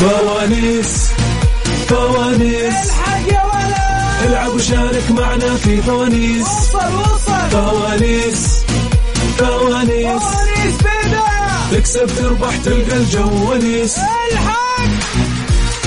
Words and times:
فوانيس 0.00 1.08
فوانيس. 1.88 2.90
الحق 2.90 3.32
يا 3.32 3.42
ولد 3.44 4.32
العب 4.32 4.54
وشارك 4.54 5.10
معنا 5.10 5.54
في 5.56 5.82
فوانيس. 5.82 6.46
وصل 6.46 6.94
وصل 7.00 7.50
فوانيس 7.50 8.60
فوانيس. 9.38 10.22
فوانيس 10.22 10.74
بداية 10.80 11.70
تكسب 11.72 12.06
تربح 12.06 12.56
تلقى 12.56 12.96
الجو 12.96 13.50
ونيس. 13.52 13.98
الحق 14.32 14.60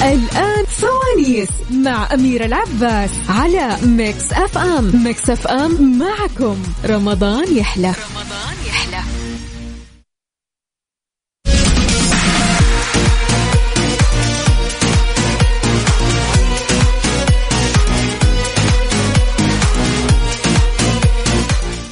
الآن 0.03 0.65
فوانيس 0.65 1.49
مع 1.71 2.13
أميرة 2.13 2.45
العباس 2.45 3.09
على 3.29 3.77
Mix 3.83 4.33
FM. 4.33 5.03
Mix 5.03 5.29
FM 5.29 5.99
معكم. 5.99 6.57
رمضان 6.85 7.57
يحلى. 7.57 7.87
رمضان 7.87 8.52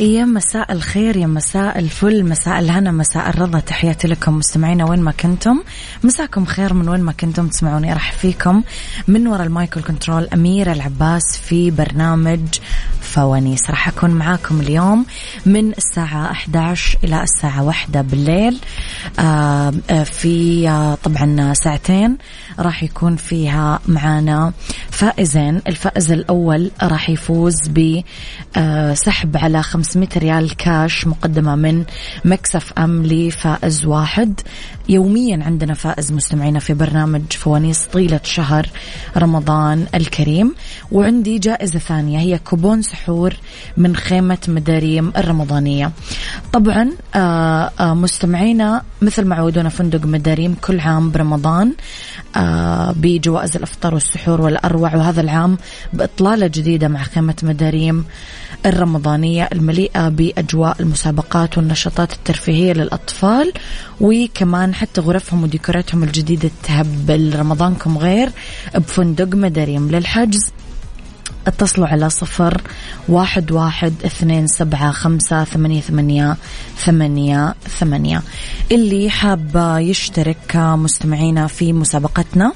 يا 0.01 0.25
مساء 0.25 0.71
الخير 0.71 1.17
يا 1.17 1.27
مساء 1.27 1.79
الفل 1.79 2.25
مساء 2.25 2.59
الهنا 2.59 2.91
مساء 2.91 3.29
الرضا. 3.29 3.59
تحياتي 3.59 4.07
لكم 4.07 4.37
مستمعينا 4.37 4.85
وين 4.85 4.99
ما 4.99 5.11
كنتم. 5.11 5.63
مساكم 6.03 6.45
خير 6.45 6.73
من 6.73 6.89
وين 6.89 7.01
ما 7.01 7.11
كنتم 7.11 7.47
تسمعوني. 7.47 7.93
ترحب 7.93 8.11
فيكم 8.11 8.63
من 9.07 9.27
وراء 9.27 9.47
ال 9.47 9.56
mic 9.56 9.81
control 9.81 10.27
أميرة 10.33 10.73
العباس 10.73 11.37
في 11.37 11.71
برنامج 11.71 12.39
فوانيس. 13.01 13.69
راح 13.69 13.87
أكون 13.87 14.09
معاكم 14.09 14.59
اليوم 14.61 15.05
من 15.45 15.71
الساعة 15.71 16.31
11 16.31 16.97
إلى 17.03 17.23
الساعة 17.23 17.63
1 17.63 18.09
بالليل. 18.09 18.59
آه 19.19 19.73
آه 19.89 20.03
في 20.03 20.69
آه 20.69 20.95
طبعا 20.95 21.53
ساعتين 21.53 22.17
راح 22.59 22.83
يكون 22.83 23.15
فيها 23.15 23.79
معانا 23.87 24.53
فائزين. 24.91 25.61
الفائز 25.67 26.11
الأول 26.11 26.71
راح 26.83 27.09
يفوز 27.09 27.55
بسحب 27.67 29.37
على 29.37 29.63
500 29.91 30.09
ريال 30.17 30.55
كاش 30.55 31.07
مقدمة 31.07 31.55
من 31.55 31.83
Mix 32.25 32.73
FM 32.77 33.05
لفائز 33.05 33.85
واحد. 33.85 34.39
يوميا 34.89 35.43
عندنا 35.43 35.73
فائز 35.73 36.11
مستمعينا 36.11 36.59
في 36.59 36.73
برنامج 36.73 37.21
فوانيس 37.31 37.83
طيلة 37.83 38.19
شهر 38.23 38.69
رمضان 39.17 39.85
الكريم. 39.95 40.55
وعندي 40.91 41.39
جائزة 41.39 41.79
ثانية 41.79 42.19
هي 42.19 42.37
كوبون 42.37 42.81
سحور 42.81 43.33
من 43.77 43.95
خيمة 43.95 44.37
مداريم 44.47 45.13
الرمضانية. 45.17 45.91
طبعا 46.53 46.91
آه، 47.15 47.71
آه، 47.79 47.93
مستمعينا 47.93 48.83
مثل 49.01 49.25
ما 49.25 49.35
عودونا 49.35 49.69
فندق 49.69 50.05
مداريم 50.05 50.55
كل 50.61 50.79
عام 50.79 51.11
برمضان 51.11 51.73
آه، 52.35 52.91
بجوائز 52.91 53.55
الأفطار 53.55 53.93
والسحور 53.93 54.41
والأروع 54.41 54.95
وهذا 54.95 55.21
العام 55.21 55.57
بإطلالة 55.93 56.47
جديدة 56.47 56.87
مع 56.87 57.03
خيمة 57.03 57.35
مداريم 57.43 58.05
الرمضانية 58.65 59.49
المليئة 59.51 60.09
بأجواء 60.09 60.75
المسابقات 60.79 61.57
والنشاطات 61.57 62.13
الترفيهية 62.13 62.73
للأطفال 62.73 63.53
وكمان 64.01 64.70
حتى 64.73 65.01
غرفهم 65.01 65.43
وديكوراتهم 65.43 66.03
الجديدة 66.03 66.51
تهبل 66.63 67.39
رمضانكم 67.39 67.97
غير 67.97 68.29
بفندق 68.75 69.35
مداريم. 69.35 69.91
للحجز 69.91 70.51
اتصلوا 71.47 71.87
على 71.87 72.09
صفر 72.09 72.61
واحد 73.07 73.51
واحد 73.51 73.93
اثنين 74.05 74.47
سبعة 74.47 74.91
خمسة 74.91 75.43
ثمانية 75.43 75.81
ثمانية 75.81 76.37
ثمانية 76.77 77.55
ثمانية. 77.79 78.21
اللي 78.71 79.09
حاب 79.09 79.77
يشترك 79.81 80.55
مستمعينا 80.55 81.47
في 81.47 81.73
مسابقتنا 81.73 82.53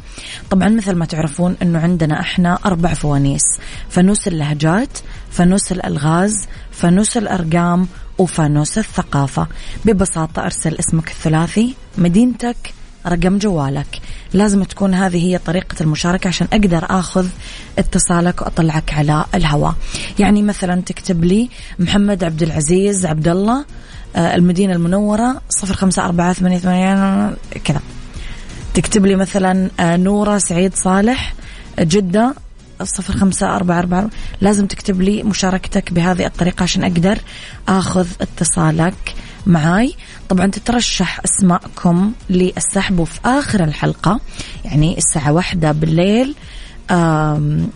طبعا 0.49 0.69
مثل 0.69 0.95
ما 0.95 1.05
تعرفون 1.05 1.55
إنه 1.61 1.79
عندنا 1.79 2.19
إحنا 2.19 2.59
أربع 2.65 2.93
فوانيس 2.93 3.45
فانوس 3.89 4.27
اللهجات 4.27 4.97
فانوس 5.31 5.71
الألغاز 5.71 6.47
فانوس 6.71 7.17
الأرقام 7.17 7.87
وفانوس 8.17 8.77
الثقافة. 8.77 9.47
ببساطة 9.85 10.43
أرسل 10.43 10.75
اسمك 10.79 11.07
الثلاثي 11.11 11.75
مدينتك 11.97 12.73
رقم 13.07 13.37
جوالك. 13.37 14.01
لازم 14.33 14.63
تكون 14.63 14.93
هذه 14.93 15.25
هي 15.25 15.37
طريقة 15.37 15.75
المشاركة 15.81 16.27
عشان 16.27 16.47
أقدر 16.53 16.85
أخذ 16.89 17.27
اتصالك 17.77 18.41
وأطلعك 18.41 18.93
على 18.93 19.25
الهواء. 19.35 19.75
يعني 20.19 20.41
مثلا 20.41 20.81
تكتب 20.81 21.23
لي 21.23 21.49
محمد 21.79 22.23
عبد 22.23 22.43
العزيز 22.43 23.05
عبد 23.05 23.27
الله 23.27 23.65
آه، 24.15 24.35
المدينة 24.35 24.73
المنورة 24.73 25.41
صفر 25.49 25.73
خمسة 25.73 26.05
أربعة 26.05 26.33
ثمانية 26.33 26.57
ثمانية 26.57 27.33
كذا. 27.63 27.81
تكتب 28.73 29.05
لي 29.05 29.15
مثلا 29.15 29.69
آه، 29.79 29.97
نورة 29.97 30.37
سعيد 30.37 30.75
صالح 30.75 31.33
جدة 31.79 32.33
صفر 32.83 33.13
خمسة 33.17 33.55
أربعة 33.55 33.79
أربعة. 33.79 34.09
لازم 34.41 34.65
تكتب 34.67 35.01
لي 35.01 35.23
مشاركتك 35.23 35.93
بهذه 35.93 36.25
الطريقة 36.25 36.63
عشان 36.63 36.83
أقدر 36.83 37.17
أخذ 37.67 38.07
اتصالك 38.21 39.15
معاي. 39.47 39.93
طبعا 40.29 40.45
تترشح 40.45 41.19
أسماءكم 41.25 42.11
للسحب 42.29 42.99
وفي 42.99 43.19
آخر 43.25 43.63
الحلقة 43.63 44.19
يعني 44.65 44.97
الساعة 44.97 45.31
واحدة 45.31 45.71
بالليل 45.71 46.35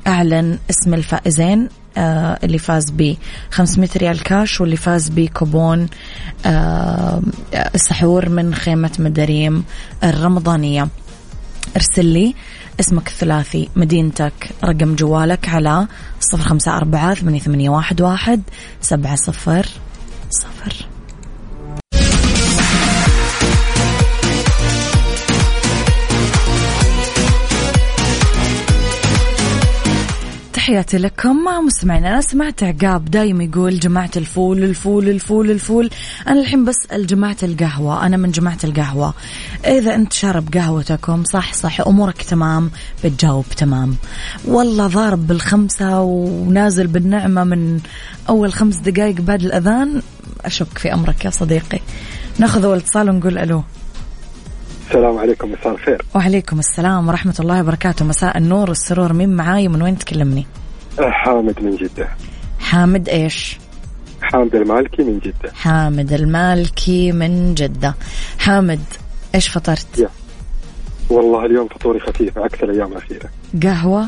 أعلن 0.08 0.58
اسم 0.70 0.94
الفائزين 0.94 1.70
آه، 1.98 2.40
اللي 2.44 2.58
فاز 2.58 2.92
ب 2.92 3.16
500 3.52 3.90
ريال 3.98 4.24
كاش 4.24 4.62
واللي 4.62 4.76
فاز 4.78 5.10
بكوبون 5.10 5.88
آم، 6.46 7.22
السحور 7.76 8.30
من 8.30 8.56
خيمة 8.56 8.92
مداريم 9.00 9.64
الرمضانية. 10.04 10.88
ارسل 11.76 12.06
لي 12.06 12.36
اسمك 12.80 13.08
الثلاثي 13.08 13.70
مدينتك 13.76 14.50
رقم 14.64 14.96
جوالك 14.96 15.50
على 15.50 15.88
صفر 16.20 16.44
خمسة 16.44 16.78
أربعة 16.78 17.14
ثمانية 17.40 17.70
واحد 17.70 18.02
سبعة 18.82 19.16
صفر 19.16 19.66
صفر. 20.30 20.89
تحياتي 30.70 30.98
لكم 30.98 31.38
مستمعينا 31.66 32.10
أنا 32.10 32.22
سمعت 32.22 32.64
عقاب 32.64 33.06
دايم 33.06 33.42
يقول 33.42 33.80
جماعة 33.80 34.10
الفول 34.18 34.64
الفول 34.64 35.10
الفول 35.10 35.52
الفول. 35.52 35.90
أنا 36.28 36.42
الحين 36.42 36.66
بسال 36.66 37.08
جماعة 37.08 37.38
القهوة 37.44 38.06
أنا 38.06 38.18
من 38.18 38.32
جماعة 38.32 38.58
القهوة. 38.64 39.14
إذا 39.66 39.96
أنت 39.96 40.14
شارب 40.14 40.54
قهوتكم 40.54 41.24
صح 41.24 41.54
صح 41.54 41.82
أمورك 41.82 42.22
تمام 42.22 42.72
بتجاوب 43.04 43.46
تمام. 43.58 43.96
والله 44.46 44.88
ضارب 44.88 45.28
بالخمسة 45.28 46.02
ونازل 46.02 46.88
بالنعمة 46.88 47.44
من 47.44 47.80
أول 48.30 48.54
خمس 48.54 48.76
دقائق 48.76 49.22
بعد 49.22 49.42
الأذان. 49.44 50.02
أشك 50.46 50.78
في 50.78 50.94
أمرك 50.94 51.26
يا 51.26 51.30
صديقي. 51.30 51.80
ناخذ 52.40 52.66
اول 52.66 52.78
اتصال 52.78 53.10
ونقول 53.10 53.38
ألو. 53.38 53.64
السلام 54.90 55.18
عليكم 55.18 55.52
مساء 55.52 55.74
الخير. 55.74 56.06
وعليكم 56.16 56.60
السلام 56.60 57.08
ورحمة 57.08 57.36
الله 57.40 57.62
وبركاته. 57.62 58.06
مساء 58.06 58.38
النور 58.38 58.70
والسرور 58.70 59.14
مين 59.14 59.36
معاي 59.36 59.68
ومن 59.68 59.82
وين 59.82 59.98
تكلمني؟ 59.98 60.46
حامد 61.00 61.62
من 61.62 61.76
جدة. 61.76 62.10
حامد 62.60 63.10
إيش؟ 63.10 63.58
حامد 64.22 64.56
المالكي 64.56 65.04
من 65.04 65.20
جدة. 65.20 65.52
حامد 65.54 66.14
المالكي 66.14 67.12
من 67.12 67.54
جدة. 67.54 67.96
حامد 68.40 68.82
إيش 69.36 69.48
فطرت؟ 69.48 70.00
يا. 70.00 70.10
والله 71.10 71.46
اليوم 71.46 71.68
فطوري 71.68 72.00
خفيف 72.00 72.38
عكس 72.38 72.64
الأيام 72.64 72.92
الأخيرة. 72.92 73.30
قهوة؟ 73.64 74.08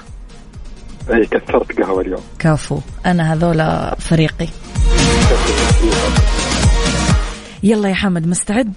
أي 1.13 1.25
كثرت 1.25 1.81
قهوة 1.81 2.01
اليوم. 2.01 2.23
كفو. 2.39 2.79
أنا 3.05 3.33
هذولا 3.33 3.95
فريقي. 3.99 4.47
يلا 7.63 7.89
يا 7.89 7.93
حامد 7.93 8.27
مستعد؟ 8.27 8.73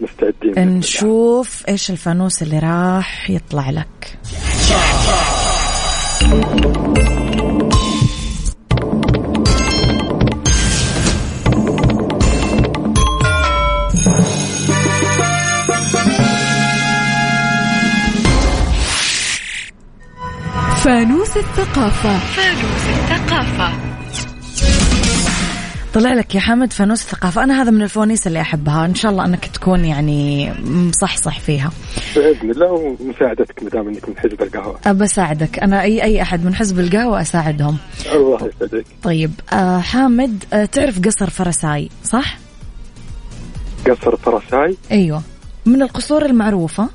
مستعدين. 0.00 0.78
نشوف 0.78 1.64
إيش 1.68 1.90
الفانوس 1.90 2.42
اللي 2.42 2.58
راح 2.58 3.30
يطلع 3.30 3.70
لك. 3.70 4.18
فانوس 20.84 21.36
الثقافة. 21.36 22.18
طلع 25.94 26.12
لك 26.12 26.34
يا 26.34 26.40
حمد 26.40 26.72
فانوس 26.72 27.02
ثقافة 27.02 27.44
أنا 27.44 27.62
هذا 27.62 27.70
من 27.70 27.82
الفوانيس 27.82 28.26
اللي 28.26 28.40
أحبها. 28.40 28.84
إن 28.86 28.94
شاء 28.94 29.12
الله 29.12 29.24
أنك 29.24 29.46
تكون 29.46 29.84
يعني 29.84 30.52
مصحصح 30.64 31.40
فيها. 31.40 31.70
بإذن 32.16 32.50
الله 32.50 32.72
ومساعدتك 33.00 33.62
مدام 33.62 33.88
أنك 33.88 34.08
من 34.08 34.18
حزب 34.18 34.42
القهوة 34.42 34.78
أبى 34.86 35.04
أساعدك. 35.04 35.58
أنا 35.58 35.82
أي 35.82 36.02
أي 36.02 36.22
أحد 36.22 36.44
من 36.44 36.54
حزب 36.54 36.80
القهوة 36.80 37.20
أساعدهم. 37.20 37.76
الله 38.12 38.36
يسعدك. 38.56 38.84
طيب 39.02 39.30
آه 39.52 39.78
حامد 39.80 40.44
آه 40.52 40.64
تعرف 40.64 41.00
قصر 41.06 41.30
فرساي 41.30 41.88
صح؟ 42.04 42.38
قصر 43.90 44.16
فرساي؟ 44.16 44.76
أيوة. 44.92 45.22
من 45.66 45.82
القصور 45.82 46.26
المعروفة؟ 46.26 46.88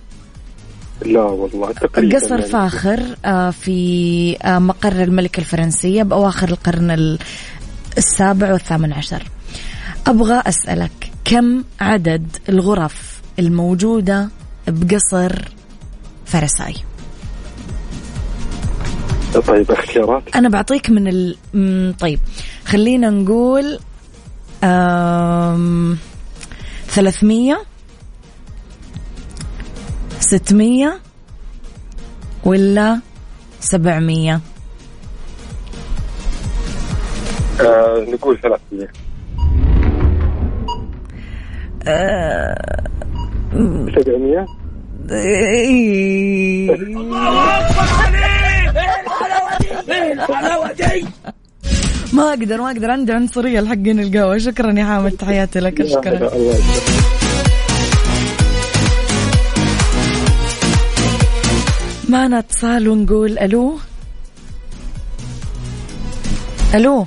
لا 1.06 1.22
والله 1.22 1.72
تقريبا 1.72 2.16
قصر 2.18 2.40
يعني. 2.40 2.52
فاخر 2.52 3.00
آه، 3.26 3.50
في 3.50 4.38
آه، 4.44 4.60
مقر 4.60 5.04
الملكة 5.04 5.40
الفرنسية 5.40 6.04
بأواخر 6.04 6.50
القرن 6.50 6.92
ال- 6.92 7.20
السابع 7.98 8.52
والثامن 8.54 8.94
عشر. 8.94 9.24
أبغى 10.08 10.42
أسألك 10.48 11.12
كم 11.26 11.64
عدد 11.82 12.38
الغرف 12.50 13.22
الموجودة 13.40 14.30
بقصر 14.68 15.32
فرساي؟ 16.26 16.76
طيب 19.48 19.72
اختيارات؟ 19.72 20.24
أنا 20.36 20.50
بعطيك 20.50 20.90
من 20.90 21.08
ال 21.08 21.98
طيب 21.98 22.20
خلينا 22.66 23.10
نقول 23.10 23.80
آم... 24.64 25.98
300 26.88 27.58
600 30.20 31.00
ولا 32.44 33.00
700 33.60 34.42
آه 37.62 38.06
نقول 38.10 38.38
300 38.38 38.88
700 43.96 44.46
ما 52.14 52.30
أقدر 52.30 52.58
ما 52.62 52.68
أقدر 52.72 52.92
عندي 52.92 53.12
عنصرية 53.14 53.60
الحقين 53.60 54.00
القهوه 54.00 54.38
شكرا 54.38 54.72
يا 54.80 54.86
حامد 54.86 55.12
تحياتي 55.12 55.60
لك. 55.60 55.86
شكرا 55.88 56.36
الله. 56.36 56.58
معنا 62.10 62.40
اتصال 62.40 62.88
ونقول 62.90 63.40
ألو؟ 63.40 63.78
ألو؟ 66.76 67.06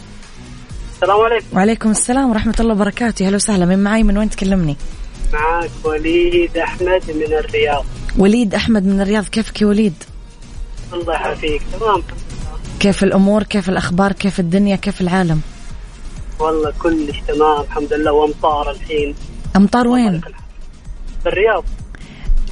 السلام 1.02 1.20
عليكم. 1.20 1.46
وعليكم 1.56 1.90
السلام 1.90 2.30
ورحمة 2.30 2.54
الله 2.60 2.72
وبركاته. 2.72 3.28
هلا 3.28 3.36
وسهلا. 3.36 3.66
من 3.66 3.78
معي 3.78 4.02
من 4.02 4.18
وين 4.18 4.30
تكلمني؟ 4.30 4.76
معاك 5.32 5.70
وليد 5.84 6.56
أحمد 6.56 7.02
من 7.08 7.32
الرياض. 7.32 7.84
وليد 8.18 8.54
أحمد 8.54 8.84
من 8.86 9.00
الرياض. 9.00 9.24
كيفك 9.24 9.62
يا 9.62 9.66
وليد؟ 9.66 9.94
الله 10.92 11.14
يعافيك. 11.14 11.62
تمام. 11.80 12.02
كيف 12.80 13.02
الأمور؟ 13.04 13.42
كيف 13.42 13.68
الأخبار؟ 13.68 14.12
كيف 14.12 14.40
الدنيا؟ 14.40 14.76
كيف 14.76 15.00
العالم؟ 15.00 15.40
والله 16.38 16.72
كلش 16.78 17.16
تمام. 17.28 17.60
الحمد 17.60 17.92
لله. 17.92 18.12
وأمطار 18.12 18.70
الحين. 18.70 19.14
أمطار 19.56 19.88
وين؟ 19.88 20.20
في 21.22 21.26
الرياض 21.26 21.64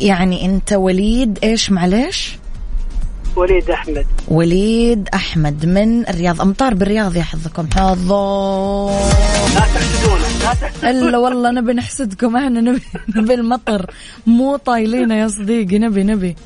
يعني 0.01 0.47
أنت 0.47 0.73
وليد 0.73 1.39
إيش 1.45 1.71
معلش 1.71 2.37
وليد 3.37 3.71
أحمد. 3.71 4.07
وليد 4.29 5.09
أحمد 5.15 5.67
من 5.67 6.09
الرياض. 6.09 6.41
أمطار 6.41 6.75
بالرياض 6.75 7.17
يا 7.17 7.23
حظكم. 7.23 7.69
حظو. 7.75 8.89
لا 8.91 9.61
تحسدونا 9.61 10.23
لا 10.45 10.55
تحسدونا. 10.55 10.91
إلا 10.91 11.19
والله 11.19 11.51
نبي 11.51 11.73
نحسدكم. 11.73 12.37
إحنا 12.37 12.61
نبي 12.61 12.83
نبي 13.17 13.35
المطر. 13.35 13.91
مو 14.27 14.57
طايلينه 14.57 15.15
يا 15.15 15.29
صديقي. 15.29 15.79
نبي 15.79 16.03
نبي. 16.03 16.37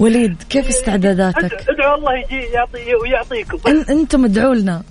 وليد 0.00 0.42
كيف 0.50 0.68
استعداداتك؟ 0.68 1.52
ادعوا 1.68 1.96
الله 1.98 2.12
يجي 2.24 2.42
يعطي 2.54 2.94
ويعطيكم 2.94 3.58
إن 3.66 3.80
أنتم 3.80 4.24
ادعوا 4.24 4.54
لنا. 4.54 4.82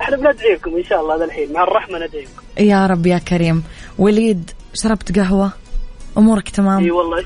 إحنا 0.00 0.16
بندعيكم 0.16 0.76
إن 0.76 0.84
شاء 0.84 1.00
الله 1.00 1.16
ذا 1.16 1.24
الحين. 1.24 1.52
مع 1.52 1.62
الرحمة 1.62 1.98
ندعيكم. 1.98 2.42
يا 2.58 2.86
رب 2.86 3.06
يا 3.06 3.18
كريم. 3.18 3.62
وليد 3.98 4.50
شربت 4.74 5.18
قهوة؟ 5.18 5.52
أمورك 6.18 6.46
إي 6.46 6.52
تمام 6.52 6.90
والله. 6.90 7.24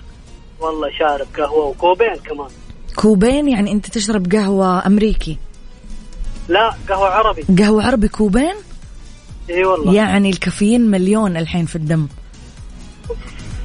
والله 0.61 0.89
شارب 0.99 1.27
قهوة 1.39 1.65
وكوبين 1.67 2.17
كمان. 2.25 2.49
كوبين 2.97 3.49
يعني 3.49 3.73
أنت 3.73 3.87
تشرب 3.87 4.33
قهوة 4.33 4.87
أمريكي؟ 4.87 5.39
لا 6.49 6.75
قهوة 6.89 7.09
عربي. 7.09 7.43
قهوة 7.59 7.87
عربي 7.87 8.09
كوبين؟ 8.09 8.55
إي 9.51 9.65
والله. 9.65 9.95
يعني 9.95 10.31
الكافيين 10.31 10.91
مليون 10.91 11.37
الحين 11.37 11.67
في 11.67 11.77
الدم. 11.77 12.09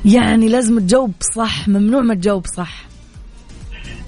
يعني 0.06 0.50
لازم 0.50 0.80
تجاوب 0.80 1.12
صح 1.36 1.68
ممنوع 1.68 2.02
ما 2.02 2.16
تجاوب 2.16 2.46
صح. 2.48 2.86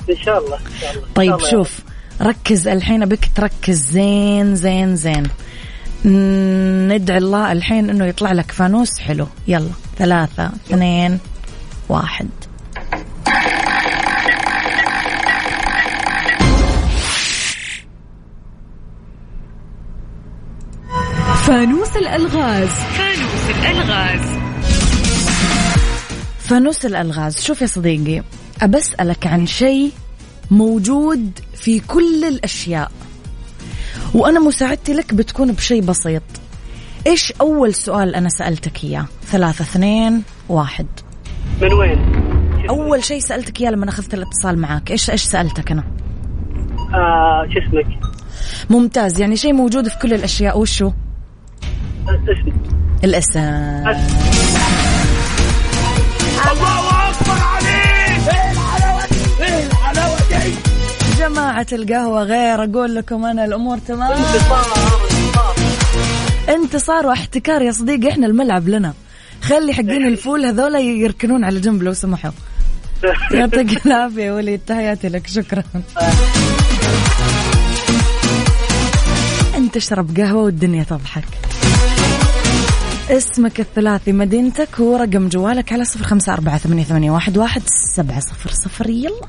إن 0.09 0.17
شاء 0.17 0.45
الله 0.45 0.55
إن 0.55 0.79
شاء 0.81 0.91
الله. 0.91 1.03
إن 1.07 1.13
طيب 1.15 1.29
شاء 1.29 1.37
الله. 1.37 1.51
شوف 1.51 1.79
ركز 2.21 2.67
الحين 2.67 3.03
أبيك 3.03 3.29
تركز. 3.35 3.91
زين 3.91 4.55
زين 4.55 4.95
زين. 4.95 5.23
ندعي 6.95 7.17
الله 7.17 7.51
الحين 7.51 7.89
إنه 7.89 8.05
يطلع 8.05 8.31
لك 8.31 8.51
فانوس 8.51 8.99
حلو. 8.99 9.27
يلا 9.47 9.69
ثلاثة 9.97 10.45
اثنين 10.45 11.19
واحد. 11.89 12.29
فانوس 21.47 21.97
الألغاز. 21.97 22.69
فانوس 26.39 26.85
الألغاز. 26.85 27.41
شوف 27.41 27.61
يا 27.61 27.67
صديقي 27.67 28.23
أبسألك 28.61 29.27
عن 29.27 29.45
شيء 29.45 29.91
موجود 30.51 31.39
في 31.55 31.79
كل 31.79 32.25
الأشياء. 32.27 32.91
وأنا 34.13 34.39
مساعدتي 34.39 34.93
لك 34.93 35.13
بتكون 35.13 35.51
بشيء 35.51 35.81
بسيط. 35.81 36.23
إيش 37.07 37.33
أول 37.41 37.73
سؤال 37.73 38.15
أنا 38.15 38.29
سألتك 38.29 38.83
إياه؟ 38.83 39.05
ثلاثة 39.25 39.63
اثنين 39.63 40.23
واحد. 40.49 40.87
من 41.61 41.73
وين؟ 41.73 41.99
أول 42.69 43.03
شيء 43.03 43.19
سألتك 43.19 43.61
إياه 43.61 43.71
لما 43.71 43.89
أخذت 43.89 44.13
الاتصال 44.13 44.59
معاك 44.59 44.91
إيش 44.91 45.09
إيش 45.09 45.23
سألتك 45.23 45.71
أنا؟ 45.71 45.83
آه 46.93 47.47
شو 47.53 47.59
اسمك؟ 47.59 47.99
ممتاز 48.69 49.21
يعني 49.21 49.35
شيء 49.35 49.53
موجود 49.53 49.87
في 49.87 49.99
كل 50.01 50.13
الأشياء 50.13 50.59
وشو؟ 50.59 50.91
الاسم 53.03 53.83
جماعة 61.19 61.67
القهوة 61.71 62.23
غير 62.23 62.63
أقول 62.63 62.95
لكم 62.95 63.25
أنا 63.25 63.45
الأمور 63.45 63.77
تمام. 63.77 64.11
انتصار 64.11 64.65
انتصار 66.49 67.07
واحتكار 67.07 67.61
يا 67.61 67.71
صديقي 67.71 68.11
إحنا 68.11 68.27
الملعب 68.27 68.67
لنا. 68.67 68.93
خلي 69.41 69.73
حقين 69.73 70.07
الفول 70.07 70.45
هذولا 70.45 70.79
يركنون 70.79 71.43
على 71.43 71.59
جنب 71.59 71.83
لو 71.83 71.93
سمحوا. 71.93 72.31
يعطيك 73.31 73.85
العافية 73.85 74.23
يا 74.23 74.33
وليد 74.33 74.59
تحياتي 74.67 75.09
لك 75.09 75.27
شكرا. 75.27 75.63
أنت 79.57 79.77
اشرب 79.77 80.17
قهوة 80.17 80.43
والدنيا 80.43 80.83
تضحك. 80.83 81.46
اسمك 83.09 83.59
الثلاثي 83.59 84.11
مدينتك 84.11 84.79
ورقم 84.79 85.27
جوالك 85.27 85.73
على 85.73 85.85
صفر 85.85 86.03
خمسة 86.03 86.33
أربعة 86.33 86.57
ثمانية, 86.57 86.83
ثمانية 86.83 87.11
واحد, 87.11 87.37
واحد 87.37 87.61
سبعة 87.65 88.19
صفر 88.19 88.49
صفر. 88.49 88.89
يلا. 88.89 89.27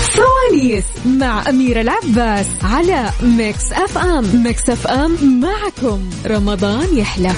فوانيس 0.00 0.84
مع 1.06 1.48
أميرة 1.48 1.80
العباس 1.80 2.46
على 2.62 3.10
Mix 3.22 3.72
FM. 3.72 4.42
Mix 4.42 4.70
FM 4.70 5.40
معكم. 5.40 6.10
رمضان 6.26 6.98
يحلى. 6.98 7.32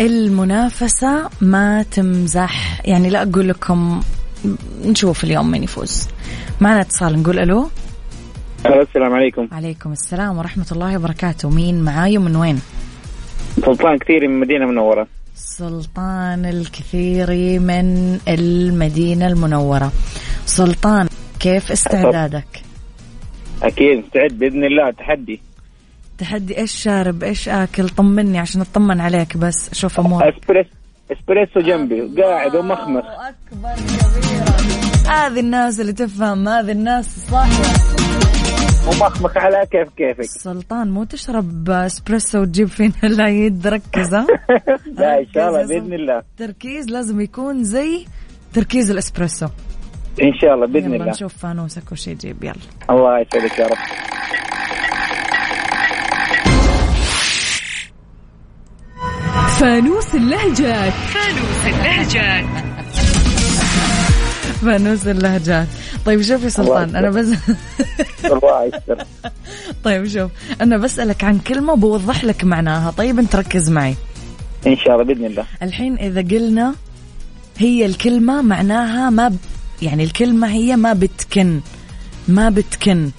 المنافسة 0.00 1.30
ما 1.40 1.82
تمزح. 1.82 2.80
يعني 2.84 3.10
لا 3.10 3.22
أقول 3.22 3.48
لكم 3.48 4.00
نشوف 4.84 5.24
اليوم 5.24 5.50
من 5.50 5.62
يفوز. 5.62 6.08
معنا 6.60 6.80
اتصال 6.80 7.22
نقول 7.22 7.38
ألو؟ 7.38 7.70
السلام 8.66 9.12
عليكم. 9.12 9.48
عليكم 9.52 9.92
السلام 9.92 10.38
ورحمة 10.38 10.66
الله 10.72 10.96
وبركاته. 10.96 11.50
مين 11.50 11.84
معاي 11.84 12.18
ومن 12.18 12.36
وين؟ 12.36 12.60
سلطان 13.56 13.98
كثير 13.98 14.28
من 14.28 14.40
مدينة 14.40 14.66
منورة 14.66 15.06
سلطان 15.34 16.44
الكثير 16.44 17.30
من 17.60 18.18
المدينة 18.28 19.26
المنورة. 19.26 19.92
سلطان 20.46 21.08
كيف 21.40 21.72
استعدادك؟ 21.72 22.62
أكيد 23.62 24.04
مستعد 24.04 24.38
بإذن 24.38 24.64
الله. 24.64 24.90
تحدي. 24.90 25.40
تحدي 26.18 26.58
إيش 26.58 26.72
شارب؟ 26.72 27.22
إيش 27.22 27.48
آكل؟ 27.48 27.88
طمني 27.88 28.38
عشان 28.38 28.60
أطمن 28.60 29.00
عليك 29.00 29.36
بس. 29.36 29.70
أشوف 29.72 30.00
أمورك. 30.00 30.34
اسبريس 30.34 30.66
أسبريسو 31.12 31.60
جنبي. 31.60 32.22
قاعد 32.22 32.56
ومخمخ. 32.56 33.04
أكبر 33.04 33.74
كبيرة 33.74 34.54
هذه 35.08 35.40
الناس 35.40 35.80
اللي 35.80 35.92
تفهم 35.92 36.48
هذه 36.48 36.70
الناس 36.70 37.28
صح 37.30 37.48
ومخمخ 38.88 39.36
على 39.36 39.66
كيف 39.70 39.88
كيفك. 39.96 40.22
سلطان 40.24 40.90
مو 40.90 41.04
تشرب 41.04 41.70
اسبريسو 41.70 42.40
وتجيب 42.40 42.68
فينا 42.68 42.92
العيد 43.04 43.66
ركز 43.66 44.14
ها؟ 44.14 44.26
لا 44.98 45.18
إن 45.20 45.26
شاء 45.34 45.48
الله 45.48 45.66
بإذن 45.66 45.92
الله. 45.92 46.22
تركيز 46.38 46.88
لازم 46.88 47.20
يكون 47.20 47.64
زي 47.64 48.06
تركيز 48.54 48.90
الاسبريسو. 48.90 49.46
إن 50.22 50.32
شاء 50.42 50.54
الله 50.54 50.66
بإذن 50.66 50.86
يلا 50.94 50.96
الله. 50.96 51.10
نشوف 51.12 51.36
فانوسك 51.36 51.92
وش 51.92 52.06
يجيب 52.08 52.44
يلا. 52.44 52.54
الله 52.90 53.20
يسعدك 53.20 53.58
يا 53.58 53.66
رب. 53.66 53.76
فانوس 59.60 60.14
اللهجات. 60.14 60.92
فانوس 60.92 61.66
اللهجات. 61.66 62.44
فانوس 64.64 65.06
اللهجات 65.06 65.66
طيب 66.06 66.22
شوف 66.22 66.42
يا 66.44 66.48
سلطان 66.48 66.96
أنا 66.96 67.10
بس 67.10 67.28
الله 68.24 68.64
يستر 68.64 69.04
طيب 69.84 70.06
شوف 70.06 70.30
أنا 70.60 70.76
بسألك 70.76 71.24
عن 71.24 71.38
كلمة 71.38 71.72
وبوضح 71.72 72.24
لك 72.24 72.44
معناها. 72.44 72.90
طيب 72.90 73.18
أنت 73.18 73.36
ركز 73.36 73.70
معي. 73.70 73.94
إن 74.66 74.76
شاء 74.76 74.94
الله 74.94 75.04
بإذن 75.04 75.24
الله. 75.24 75.44
الحين 75.62 75.98
إذا 75.98 76.20
قلنا 76.20 76.74
هي 77.58 77.86
الكلمة 77.86 78.42
معناها 78.42 79.10
ما 79.10 79.28
ب... 79.28 79.36
يعني 79.82 80.04
الكلمة 80.04 80.48
هي 80.48 80.76
ما 80.76 80.92
بتكن 80.92 81.60
ما 82.28 82.48
بتكن. 82.50 83.10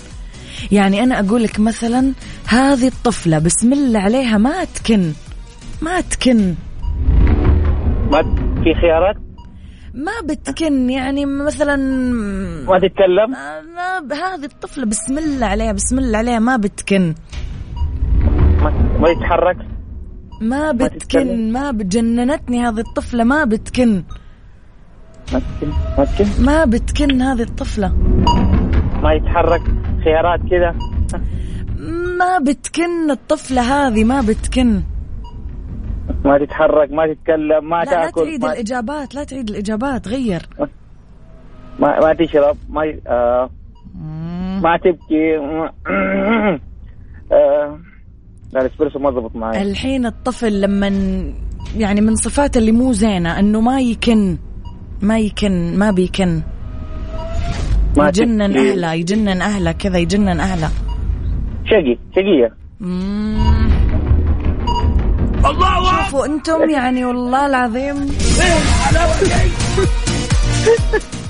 يعني 0.72 1.04
أنا 1.04 1.20
أقول 1.20 1.44
لك 1.44 1.60
مثلا 1.60 2.14
هذه 2.48 2.88
الطفلة 2.88 3.40
بسم 3.40 3.74
الله 3.74 4.00
عليها 4.00 4.38
ما 4.38 4.64
تكن 4.64 5.12
ما 5.82 6.02
تكن. 6.02 6.56
ما 8.12 8.22
في 8.64 8.74
خيارات؟ 8.82 9.25
ما 9.96 10.12
بتكن 10.24 10.90
يعني 10.90 11.25
مثلا 11.25 11.75
ما 12.68 12.80
تتكلم؟ 12.80 13.32
ما 13.75 14.16
هذه 14.16 14.46
الطفلة 14.46 14.86
بسم 14.86 15.18
الله 15.18 15.46
عليها 15.46 15.72
بسم 15.72 16.00
الله 16.00 16.18
عليها 16.18 16.40
ما 16.40 16.58
بتكن. 16.58 17.16
ما, 19.00 19.14
تتحرك 19.14 19.58
ما 20.42 20.72
بتكن. 20.72 21.52
ما 21.52 21.72
بتجننتني 21.72 22.68
هذه 22.68 22.80
الطفلة 22.80 23.24
ما 23.24 23.44
بتكن. 23.44 24.04
ما 25.34 26.06
تتكلم. 26.06 26.46
ما 26.46 26.66
بتكن 26.66 27.22
هذه 27.22 27.42
الطفلة. 27.42 27.88
ما 29.04 29.14
يتحرك؟ 29.14 29.62
خيارات 30.04 30.40
كذا؟ 30.50 30.75
ما 32.20 32.40
بتكن 32.40 33.12
الطفلة 33.12 33.62
هذه 33.62 34.04
ما 34.04 34.22
بتكن. 34.22 34.82
ما 36.25 36.38
تتحرك 36.38 36.91
ما 36.91 37.13
تتكلم 37.13 37.70
ما 37.70 37.75
لا 37.75 37.84
لا 37.84 38.05
تأكل 38.05 38.22
تعيد 38.25 38.41
ما, 38.46 38.53
الإجابات 38.53 39.15
لا 39.15 39.24
تعيد 39.24 39.50
الإجابات 39.50 40.08
غير. 40.08 40.41
ما, 41.79 42.00
ما 42.00 42.13
تشرب 42.13 42.58
ما 42.70 42.82
آه. 43.08 43.50
ما 44.63 44.77
تبكي. 44.77 45.38
آه. 47.32 47.79
لا 48.53 48.62
الإسبريسو 48.62 49.00
ما 49.00 49.10
ضبط 49.10 49.36
معي 49.36 49.62
الحين 49.62 50.05
الطفل 50.05 50.62
لما 50.62 50.88
يعني 51.77 52.01
من 52.01 52.15
صفاته 52.15 52.58
اللي 52.58 52.72
مو 52.72 52.91
زينة 52.91 53.39
إنه 53.39 53.62
ما 53.62 53.82
يكن 53.82 54.38
ما 55.01 55.20
يكن 55.20 55.77
ما 55.77 55.91
بيكن. 55.91 56.41
ما 57.98 58.08
يجنن. 58.08 58.58
أهله 58.58 58.94
يجنن 58.94 59.41
أهله 59.41 59.72
كذا 59.72 59.98
يجنن 59.98 60.39
أهله. 60.39 60.70
شقي 61.65 61.98
شقية. 62.15 62.53
الله 65.50 66.04
شوفوا 66.06 66.25
أنتم 66.25 66.70
يعني 66.70 67.06
والله 67.06 67.46
العظيم. 67.46 67.98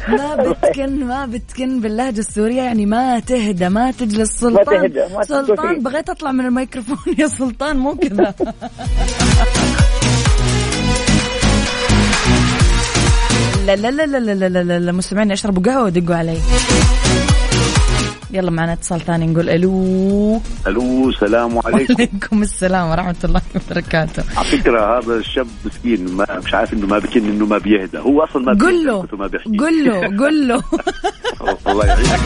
ما 0.08 0.36
بتكن 0.36 1.06
ما 1.06 1.26
بتكن 1.26 1.80
باللهجة 1.82 2.20
السورية 2.20 2.62
يعني 2.62 2.86
ما 2.86 3.20
تهدى 3.20 3.70
ما 3.70 3.92
تجلس. 3.92 4.32
سلطان 4.40 4.82
ما 4.82 4.88
تهدى 4.88 5.14
ما 5.16 5.24
سلطان 5.24 5.80
بغيت 5.84 6.10
أطلع 6.10 6.32
من 6.32 6.46
الميكروفون 6.46 6.98
يا 7.18 7.28
سلطان 7.28 7.78
مو 7.78 7.96
كذا. 7.96 8.34
لا 13.66 13.76
لا 13.76 13.92
لا 13.92 14.06
لا 14.06 14.20
لا 14.20 14.64
لا 14.64 14.80
لا 14.80 14.92
مستمعين 14.92 15.32
اشربوا 15.32 15.64
قهوة 15.64 15.84
ودقوا 15.84 16.16
علي. 16.16 16.38
يلا 18.36 18.52
معنا 18.52 18.74
اتصال 18.74 19.02
ثاني 19.02 19.28
نقول 19.28 19.50
ألو. 19.50 20.42
ألو 20.68 21.10
السلام 21.10 21.60
عليكم. 21.66 21.94
وعليكم 21.94 22.42
السلام 22.42 22.90
ورحمة 22.90 23.16
الله 23.24 23.42
وبركاته. 23.56 24.24
على 24.38 24.48
فكرة 24.48 24.80
هذا 25.00 25.14
الشاب 25.16 25.48
مسكين 25.66 26.12
ما 26.16 26.26
مش 26.46 26.54
عارف 26.54 26.74
إنه 26.74 26.88
ما 26.88 27.00
بكن 27.00 27.26
إنه 27.30 27.46
ما 27.46 27.58
بيهدى. 27.58 27.98
هو 27.98 28.24
أصلا 28.24 28.42
ما 28.44 28.54
قل 28.54 28.86
له 28.86 29.02
قل 29.60 29.86
له 29.86 30.00
قل 30.26 30.48
له. 30.48 30.64
الله 31.68 31.86
يعينك 31.86 32.20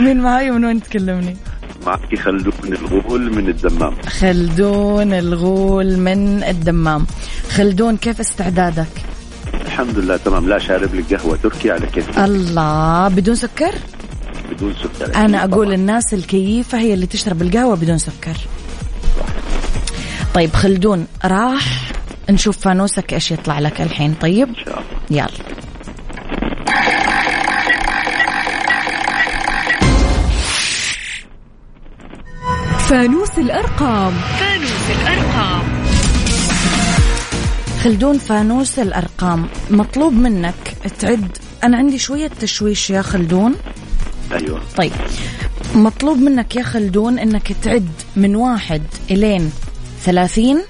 مين 0.00 0.20
معاي 0.20 0.50
ومن 0.50 0.64
وين 0.64 0.82
تكلمني؟ 0.82 1.36
معك 1.86 2.14
خلدون 2.18 2.72
الغول 2.72 3.34
من 3.36 3.48
الدمام. 3.48 3.94
خلدون 4.20 5.12
الغول 5.12 5.96
من 5.96 6.44
الدمام. 6.44 7.06
خلدون 7.50 7.96
كيف 7.96 8.20
استعدادك؟ 8.20 9.13
الحمد 9.74 9.98
لله 9.98 10.16
تمام. 10.16 10.48
لا 10.48 10.58
شارب 10.58 10.94
لك 10.94 11.14
قهوة 11.14 11.36
تركي 11.36 11.70
على 11.70 11.86
كيف 11.86 12.18
الله 12.18 13.08
بدون 13.08 13.34
سكر؟ 13.34 13.74
بدون 14.50 14.74
سكر. 14.74 15.16
أنا 15.16 15.44
أقول 15.44 15.72
الناس 15.72 16.14
الكيفة 16.14 16.78
هي 16.78 16.94
اللي 16.94 17.06
تشرب 17.06 17.42
القهوة 17.42 17.76
بدون 17.76 17.98
سكر. 17.98 18.36
طيب 20.34 20.52
خلدون 20.54 21.06
راح 21.24 21.92
نشوف 22.30 22.58
فانوسك 22.58 23.14
إيش 23.14 23.30
يطلع 23.30 23.58
لك 23.58 23.80
الحين 23.80 24.14
طيب؟ 24.14 24.48
إن 24.48 24.54
شاء 24.54 24.78
الله. 24.78 24.84
يلا. 25.10 25.28
فانوس 32.78 33.38
الأرقام. 33.38 34.12
فانوس 34.12 34.90
الأرقام. 35.00 35.53
خلدون 37.84 38.18
فانوس 38.18 38.78
الأرقام 38.78 39.46
مطلوب 39.70 40.12
منك 40.12 40.76
تعد. 40.98 41.38
أنا 41.64 41.76
عندي 41.76 41.98
شوية 41.98 42.28
تشويش 42.28 42.90
يا 42.90 43.02
خلدون. 43.02 43.54
أيوه. 44.32 44.60
طيب. 44.76 44.92
مطلوب 45.74 46.18
منك 46.18 46.56
يا 46.56 46.62
خلدون 46.62 47.18
إنك 47.18 47.52
تعد 47.52 47.88
من 48.16 48.36
واحد 48.36 48.82
إلين 49.10 49.52
ثلاثين 50.00 50.62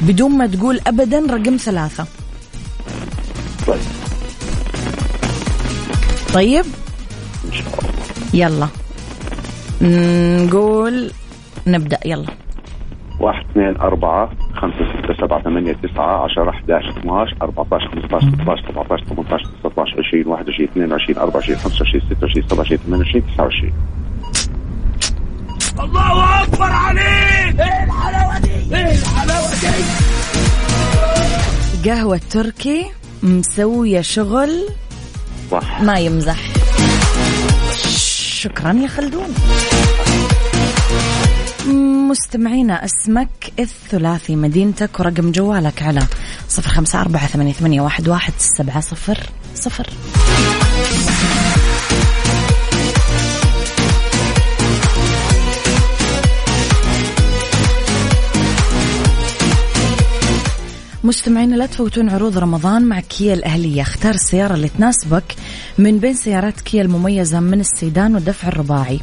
بدون 0.00 0.30
ما 0.30 0.46
تقول 0.46 0.80
ابدا 0.86 1.18
رقم 1.18 1.56
ثلاثة. 1.56 2.06
طيب. 3.66 3.80
طيب؟ 6.34 6.64
إن 7.44 7.52
شاء 7.52 7.66
الله. 7.80 7.88
يلا. 8.34 8.68
نقول 10.44 11.10
نبدأ. 11.66 11.98
يلا. 12.04 12.26
واحد 13.20 13.44
اثنين 13.50 13.76
أربعة 13.76 14.30
خمسة 14.54 15.02
ستة 15.02 15.17
سبعة 15.28 15.42
ثمانية 15.42 15.72
تسعة 15.72 16.24
عشرة 16.24 16.50
11 16.50 16.98
12 16.98 17.36
14 17.42 17.88
15 17.88 18.30
16 18.30 18.62
17 18.72 19.04
18 19.04 19.46
19 19.62 19.98
20 19.98 20.26
21 20.26 20.68
22 20.68 21.18
24 21.18 21.58
25 21.58 22.00
26 22.00 22.48
27 22.48 22.78
28 22.78 23.26
29 23.26 23.72
قهوة 31.86 32.20
تركي 32.30 32.86
مسوية 33.22 34.00
شغل 34.00 34.68
صح 35.50 35.80
ما 35.80 35.98
يمزح. 35.98 36.38
شكرا 38.40 38.72
يا 38.72 38.88
خلدون. 38.88 39.34
مستمعينا 41.68 42.84
اسمك 42.84 43.52
الثلاثي 43.58 44.36
مدينتك 44.36 45.00
ورقم 45.00 45.32
جوالك 45.32 45.82
على 45.82 46.00
صفر 46.48 46.70
خمسة 46.70 47.00
أربعة 47.00 47.26
ثمانية, 47.26 47.52
ثمانية 47.52 47.80
واحد, 47.80 48.08
واحد 48.08 48.32
سبعة 48.38 48.80
صفر 48.80 49.18
صفر. 49.54 49.86
مستمعينا 61.04 61.56
لا 61.56 61.66
تفوتون 61.66 62.08
عروض 62.10 62.38
رمضان 62.38 62.84
مع 62.84 63.00
كيا 63.00 63.34
الأهلية. 63.34 63.82
اختار 63.82 64.14
السيارة 64.14 64.54
اللي 64.54 64.68
تناسبك 64.68 65.34
من 65.78 65.98
بين 65.98 66.14
سيارات 66.14 66.60
كيا 66.60 66.82
المميزة 66.82 67.40
من 67.40 67.60
السيدان 67.60 68.14
والدفع 68.14 68.48
الرباعي. 68.48 69.00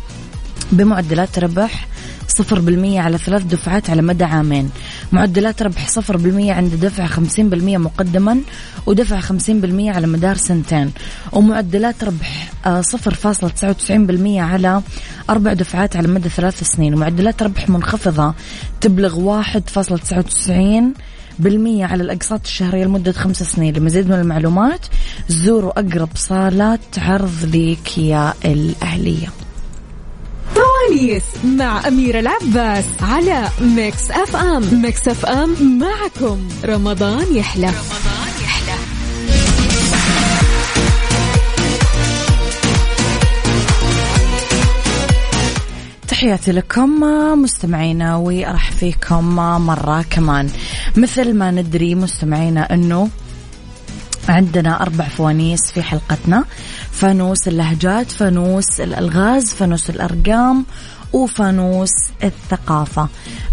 بمعدلات 0.71 1.39
ربح 1.39 1.87
صفر 2.27 2.59
بالمية 2.59 3.01
على 3.01 3.17
ثلاث 3.17 3.43
دفعات 3.43 3.89
على 3.89 4.01
مدى 4.01 4.23
عامين. 4.23 4.69
معدلات 5.11 5.61
ربح 5.61 5.87
صفر 5.87 6.17
بالمية 6.17 6.53
عند 6.53 6.75
دفع 6.75 7.05
خمسين 7.05 7.49
بالمية 7.49 7.77
مقدما 7.77 8.37
ودفع 8.85 9.19
خمسين 9.19 9.61
بالمية 9.61 9.91
على 9.91 10.07
مدار 10.07 10.35
سنتين. 10.37 10.91
ومعدلات 11.31 12.03
ربح 12.03 12.51
آه، 12.65 12.81
صفر 12.81 13.13
فاصلة 13.13 13.49
تسعة 13.49 13.69
وتسعين 13.69 14.05
بالمية 14.05 14.41
على 14.41 14.81
أربع 15.29 15.53
دفعات 15.53 15.95
على 15.95 16.07
مدى 16.07 16.29
ثلاث 16.29 16.63
سنين. 16.63 16.93
ومعدلات 16.93 17.43
ربح 17.43 17.69
منخفضة 17.69 18.33
تبلغ 18.81 19.19
واحد 19.19 19.69
فاصلة 19.69 19.97
تسعة 19.97 20.19
وتسعين 20.19 20.93
بالمية 21.39 21.85
على 21.85 22.03
الأقساط 22.03 22.41
الشهرية 22.43 22.85
لمدة 22.85 23.11
خمس 23.11 23.43
سنين. 23.43 23.75
لمزيد 23.75 24.07
من 24.07 24.15
المعلومات 24.15 24.85
زوروا 25.27 25.79
أقرب 25.79 26.09
صالة 26.15 26.79
عرض 26.97 27.55
لكيا 27.55 28.33
الأهلية. 28.45 29.44
فوانيس 30.87 31.23
مع 31.45 31.87
أميرة 31.87 32.19
العباس 32.19 32.85
على 33.01 33.49
Mix 33.61 34.11
FM. 34.11 34.81
Mix 34.81 35.07
FM 35.07 35.79
معكم. 35.79 36.47
رمضان 36.65 37.35
يحلى. 37.35 37.67
رمضان 37.67 38.43
يحلى 38.43 38.73
تحياتي 46.07 46.51
لكم 46.51 46.99
مستمعينا 47.41 48.15
وراح 48.15 48.71
فيكم 48.71 49.35
مرة 49.65 50.05
كمان. 50.09 50.49
مثل 50.97 51.33
ما 51.33 51.51
ندري 51.51 51.95
مستمعينا 51.95 52.73
أنه 52.73 53.09
عندنا 54.29 54.81
أربع 54.81 55.07
فوانيس 55.07 55.71
في 55.71 55.81
حلقتنا. 55.83 56.43
فانوس 56.91 57.47
اللهجات 57.47 58.11
فانوس 58.11 58.81
الألغاز 58.81 59.53
فانوس 59.53 59.89
الأرقام 59.89 60.65
وفانوس 61.13 61.93
الثقافة. 62.23 63.07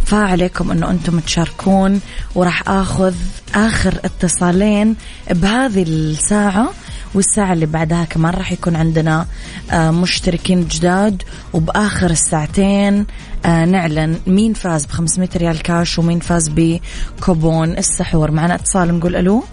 فعليكم 0.05 0.71
أنه 0.71 0.91
أنتم 0.91 1.21
تشاركون 1.21 2.01
وراح 2.35 2.69
أخذ 2.69 3.15
آخر 3.55 4.01
اتصالين 4.05 4.97
بهذه 5.31 5.83
الساعة 5.83 6.71
والساعة 7.15 7.53
اللي 7.53 7.67
بعدها 7.67 8.05
كمان 8.05 8.35
راح 8.35 8.53
يكون 8.53 8.77
عندنا 8.77 9.27
آه، 9.71 9.91
مشتركين 9.91 10.69
جداد 10.69 11.23
وبآخر 11.53 12.11
الساعتين 12.11 13.07
آه، 13.47 13.65
نعلن 13.65 14.17
مين 14.27 14.55
فاز 14.55 14.87
ب 14.87 14.91
500 14.91 15.29
ريال 15.37 15.63
كاش 15.63 15.99
ومين 15.99 16.21
فاز 16.21 16.49
بكوبون 16.49 17.79
السحور. 17.79 18.31
معنا 18.31 18.55
اتصال 18.55 18.99
نقول 18.99 19.17
ألو. 19.17 19.45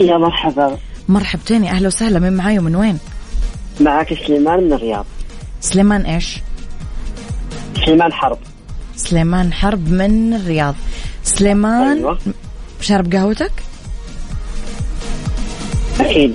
يا 0.00 0.18
مرحبا. 0.18 0.78
مرحبتين 1.08 1.64
يا 1.64 1.70
أهلا 1.70 1.86
وسهلا. 1.86 2.18
من 2.18 2.32
معاي 2.32 2.58
ومن 2.58 2.76
وين؟ 2.76 2.98
معك 3.80 4.14
سليمان 4.26 4.64
من 4.64 4.72
الرياض. 4.72 5.06
سليمان 5.60 6.06
إيش؟ 6.06 6.38
سليمان 7.86 8.12
حرب. 8.12 8.38
سليمان 8.96 9.52
حرب 9.52 9.88
من 9.88 10.34
الرياض. 10.34 10.74
سليمان 11.24 11.96
أيوة. 11.96 12.18
شارب 12.80 13.14
قهوتك؟ 13.14 13.52
أكيد 16.00 16.34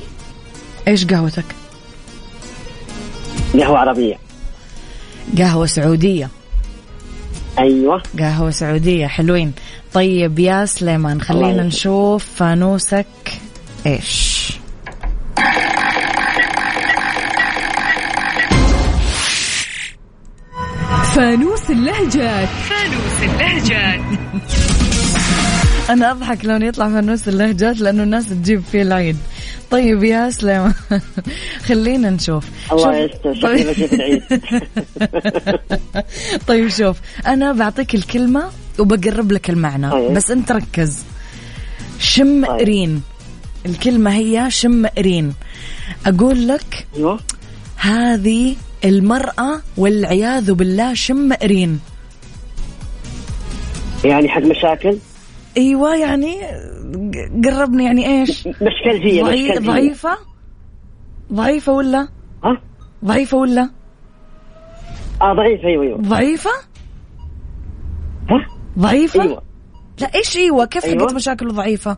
إيش 0.88 1.06
قهوتك؟ 1.06 1.46
قهوة 3.54 3.78
عربية. 3.78 4.18
قهوة 5.38 5.66
سعودية. 5.66 6.30
أيوة. 7.60 8.04
قهوة 8.20 8.50
سعودية. 8.50 9.08
حلوين. 9.08 9.54
طيب 9.94 10.40
يا 10.40 10.66
سليمان 10.66 11.22
خلينا. 11.22 11.64
نشوف 11.64 12.26
فانوسك. 12.36 13.06
إيش؟ 13.86 14.50
فانوس 21.16 21.70
اللهجات. 21.70 22.48
فانوس 22.70 23.24
اللهجات. 23.24 24.00
أنا 25.90 26.12
أضحك 26.12 26.46
لو 26.46 26.56
يطلع 26.56 26.90
فانوس 26.90 27.28
اللهجات 27.28 27.80
لأنه 27.80 28.04
الناس 28.04 28.30
تجيب 28.30 28.64
فيه 28.72 28.82
العيد. 28.82 29.18
طيب 29.72 30.04
يا 30.04 30.30
سليمان 30.30 30.74
خلينا 31.68 32.10
نشوف. 32.10 32.46
الله 32.72 32.98
يستر 32.98 33.32
العيد. 33.32 34.30
طيب. 36.48 36.68
شوف. 36.68 36.98
أنا 37.28 37.52
بعطيك 37.54 37.96
الكلمة 37.96 38.44
وبقرب 38.80 39.32
لك 39.32 39.50
المعنى. 39.50 39.92
طيب. 39.92 40.14
بس 40.14 40.32
أنت 40.32 40.52
ركز. 40.52 40.98
شم 42.00 42.46
طيب. 42.46 42.68
رين 42.68 43.02
الكلمة 43.66 44.12
هي 44.12 44.52
شم 44.52 44.86
رين 45.00 45.34
أقول 46.06 46.48
لك 46.48 46.88
أيوة. 46.96 47.20
هذه 47.76 48.56
المرأة 48.86 49.62
والعياذ 49.78 50.54
بالله 50.54 50.94
شم 50.94 51.34
رين 51.44 51.80
يعني 54.06 54.30
حق 54.30 54.42
مشاكل؟ 54.42 54.98
أيوه 55.58 55.96
يعني 55.96 56.36
قربني 57.46 57.84
يعني 57.86 58.08
إيش؟ 58.08 58.48
مشكلجية 58.48 59.24
ضعي... 59.24 59.58
ضعيفة؟ 59.58 60.18
ضعيفة 61.34 61.74
ولا؟ 61.74 62.08
ها؟ 62.44 62.62
ضعيفة 63.06 63.38
ولا؟ 63.38 63.70
آه 65.22 65.34
ضعيف 65.34 65.66
أيوه 65.66 65.84
أيوه. 65.84 65.98
ضعيفة؟ 65.98 66.50
ها؟ 68.30 68.48
ضعيفة؟ 68.80 69.22
أيوه. 69.22 69.42
لا 70.02 70.16
إيش 70.16 70.38
أيوه 70.38 70.66
كيف 70.66 70.86
أيوة. 70.86 71.00
حقت 71.00 71.14
مشاكل 71.14 71.48
ضعيفة 71.48 71.98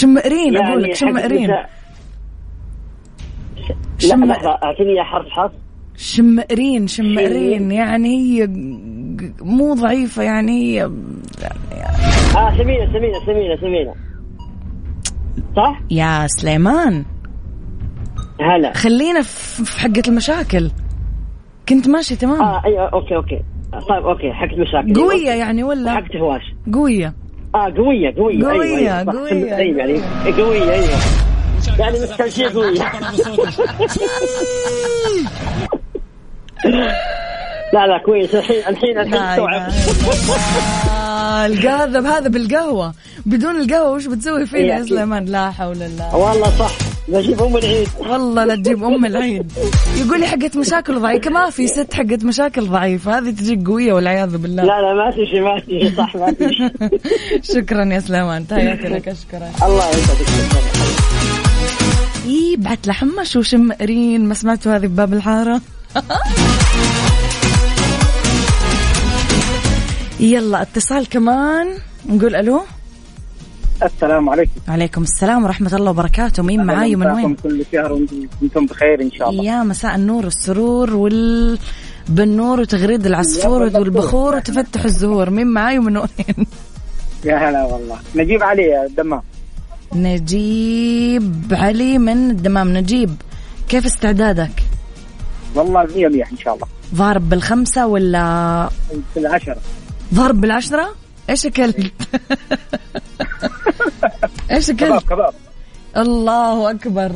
شمئرين 0.00 0.56
أقول 0.56 0.82
لك 0.82 0.94
شمئرين. 0.94 1.46
لا 1.50 1.66
شم- 3.98 4.24
لحظة 4.24 4.50
أعطيني 4.50 5.02
حرف 5.04 5.26
حرف 5.28 5.52
شمئرين 5.96 6.86
شمئرين 6.86 7.70
يعني 7.72 8.08
هي 8.08 8.46
مو 9.42 9.74
ضعيفة 9.74 10.22
يعني 10.22 10.52
هي 10.52 10.84
آه 10.84 12.56
سمينة 12.58 12.92
سمينة 12.92 13.24
سمينة 13.26 13.56
سمينة. 13.60 13.94
صح؟ 15.56 15.80
يا 15.90 16.26
سليمان. 16.26 17.04
هلا. 18.40 18.72
خلينا 18.72 19.22
في 19.22 19.80
حقة 19.80 20.02
المشاكل. 20.08 20.70
كنت 21.68 21.88
ماشي 21.88 22.16
تمام؟ 22.16 22.42
آه 22.42 22.62
أيوه 22.64 22.88
okay 22.88 23.16
okay. 23.16 23.40
طيب 23.88 24.04
okay 24.06 24.32
حق 24.32 24.48
مشاكل 24.58 24.94
قوية 25.00 25.30
يعني 25.30 25.62
ولا؟ 25.62 25.94
حق 25.94 26.16
هواش. 26.16 26.42
قوية. 26.74 27.14
آه 27.56 27.72
قوية 27.76 28.14
قوية 28.16 28.44
قوية، 28.44 28.52
أيوة 28.52 28.98
أيوة. 28.98 29.12
قوية. 29.12 29.56
أيوه 29.56 29.78
يعني 29.78 30.02
قوية 30.42 30.72
أيوه 30.72 30.88
يعني 31.78 31.98
مستلزمة 32.00 32.48
قوية 32.54 32.80
لا 37.72 37.86
لا 37.86 37.98
كويس 38.06 38.34
الحين 38.34 38.58
الحين 38.68 38.98
الحين 38.98 39.14
استوعب. 39.22 39.68
القاذب 41.46 42.04
هذا 42.06 42.28
بالقهوة 42.28 42.94
بدون 43.26 43.56
القهوة 43.60 43.90
وش 43.90 44.06
بتسوي 44.06 44.46
فينا 44.46 44.62
يا 44.62 44.76
إيه. 44.76 44.82
سليمان 44.82 45.24
لا 45.24 45.50
حول 45.50 45.82
الله 45.82 46.16
والله 46.16 46.50
صح 46.58 46.72
بجيب 47.08 47.42
أم 47.42 47.56
العيد. 47.56 47.88
والله 47.98 48.44
لا 48.44 48.54
تجيب 48.54 48.84
أم 48.84 49.04
العيد. 49.04 49.52
يقول 49.96 50.20
لي 50.20 50.26
حقت 50.26 50.56
مشاكل 50.56 51.00
ضعيفة. 51.00 51.30
ما 51.30 51.50
في 51.50 51.66
ست 51.66 51.94
حقت 51.94 52.24
مشاكل 52.24 52.66
ضعيفة. 52.66 53.18
هذه 53.18 53.30
تجيك 53.30 53.66
قوية 53.66 53.92
والعياذ 53.92 54.36
بالله. 54.36 54.62
لا 54.62 54.80
لا 54.82 54.94
ما 54.94 55.10
تمشي 55.10 55.40
ما 55.40 55.60
تمشي 55.60 55.96
صح 55.96 56.16
ما 56.16 56.32
تمشي 56.32 56.68
شكرا 57.54 57.84
يا 57.84 58.00
سليمان. 58.00 58.46
تحياتي 58.46 58.88
لك 58.94 59.08
أشكرك. 59.08 59.50
الله 59.62 59.88
يسعدك. 59.90 60.26
إي 62.26 62.56
بعت 62.58 62.86
لحمش 62.86 63.36
وشم 63.36 63.72
قرين 63.72 64.24
ما 64.28 64.34
سمعتوا 64.34 64.76
هذه 64.76 64.86
بباب 64.86 65.12
الحارة؟ 65.12 65.60
يلا 70.20 70.62
اتصال 70.62 71.08
كمان. 71.08 71.66
نقول 72.08 72.34
ألو. 72.36 72.60
السلام 73.82 74.28
عليكم. 74.28 74.60
عليكم 74.68 75.02
السلام 75.02 75.44
ورحمة 75.44 75.76
الله 75.76 75.90
وبركاته. 75.90 76.42
مين 76.42 76.64
معاي 76.64 76.94
ومن 76.94 77.06
وين؟ 77.06 77.34
كل 77.34 77.64
شهر 77.72 77.92
وأنتم 77.92 78.66
بخير 78.66 79.02
إن 79.02 79.10
شاء 79.10 79.30
الله. 79.30 79.44
يا 79.44 79.62
مساء 79.62 79.94
النور 79.94 80.24
والسرور 80.24 80.94
والبنور 80.94 82.60
وتغريد 82.60 83.06
العصفور 83.06 83.62
والبخور 83.62 84.36
وتفتح 84.36 84.84
الزهور. 84.84 85.30
مين 85.30 85.46
معاي 85.46 85.78
ومن 85.78 85.96
وين؟ 85.96 86.46
يا 87.24 87.36
هلا 87.36 87.64
والله. 87.64 87.98
نجيب 88.16 88.42
علي 88.42 88.86
الدمام. 88.86 89.22
نجيب 89.94 91.46
علي 91.52 91.98
من 91.98 92.30
الدمام. 92.30 92.68
نجيب. 92.72 93.10
كيف 93.68 93.86
استعدادك؟ 93.86 94.62
والله 95.54 95.82
100 95.82 96.08
100 96.08 96.24
إن 96.32 96.36
شاء 96.36 96.54
الله. 96.54 96.66
ضارب 96.94 97.28
بالخمسة 97.28 97.86
ولا 97.86 98.68
في 99.14 99.20
العشرة. 99.20 99.56
ضرب 100.14 100.40
بالعشرة؟ 100.40 100.94
إيش 101.30 101.46
أكلت؟ 101.46 101.92
إيش 104.50 104.70
كباب 104.70 104.92
أكلت؟ 104.92 105.08
كباب 105.08 105.34
الله 105.96 106.70
أكبر. 106.70 107.12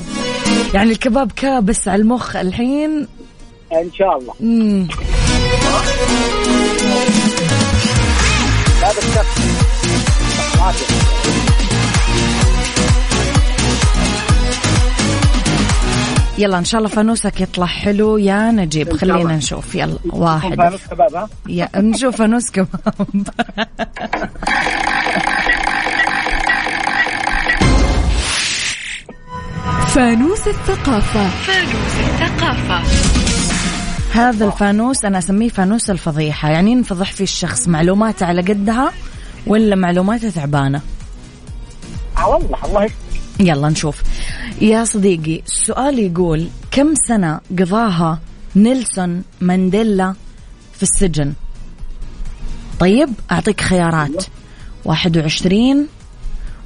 يعني 0.75 0.91
الكباب 0.91 1.33
كابس 1.33 1.89
على 1.89 2.03
المخ 2.03 2.37
الحين؟ 2.37 3.09
إن 3.73 3.93
شاء 3.93 4.19
الله. 4.19 4.35
مم. 4.41 4.89
هذا 8.83 8.99
الشخص. 8.99 9.41
يلا 16.41 16.59
إن 16.59 16.65
شاء 16.65 16.79
الله 16.79 16.91
فانوسك 16.91 17.41
يطلع 17.41 17.67
حلو. 17.67 18.17
يا 18.17 18.51
نجيب 18.51 18.93
خلينا. 18.93 19.37
نشوف. 19.37 19.75
يلا 19.75 19.99
واحد. 20.07 20.55
فانوس 20.55 20.81
كباب 20.91 21.15
ها؟ 21.15 21.29
يا 21.49 21.69
نشوف 21.77 22.17
فانوس 22.17 22.51
كباب. 22.51 22.69
فانوس 29.89 30.49
الثقافة. 30.49 31.31
هذا 34.13 34.47
الفانوس 34.47 35.05
أنا 35.05 35.19
أسميه 35.19 35.49
فانوس 35.49 35.91
الفضيحة. 35.91 36.51
يعني 36.51 36.73
ينفضح 36.73 37.13
فيه 37.13 37.25
الشخص 37.25 37.69
معلوماته 37.69 38.27
على 38.27 38.41
قدها 38.43 38.93
ولا 39.47 39.77
معلوماته 39.77 40.31
تعبانه 40.31 40.81
آه 42.19 42.29
والله 42.29 42.59
الله 42.65 42.85
يستر 42.85 43.10
يلا 43.41 43.69
نشوف. 43.69 44.03
يا 44.61 44.85
صديقي 44.85 45.43
السؤال 45.47 45.99
يقول 45.99 46.49
كم 46.71 46.95
سنة 47.09 47.41
قضاها 47.59 48.19
نيلسون 48.57 49.23
مانديلا 49.41 50.15
في 50.73 50.83
السجن؟ 50.83 51.33
طيب 52.81 53.09
أعطيك 53.33 53.61
خيارات. 53.61 54.25
واحد 54.85 55.19
وعشرين 55.19 55.87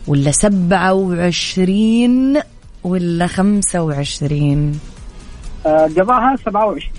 ولا 0.06 0.30
سبعة 0.30 0.92
وعشرين 0.94 2.40
ولا 2.84 3.26
خمسة 3.26 3.82
وعشرين؟ 3.82 4.78
آه، 5.66 5.88
قضاها 5.98 6.36
27 6.46 6.92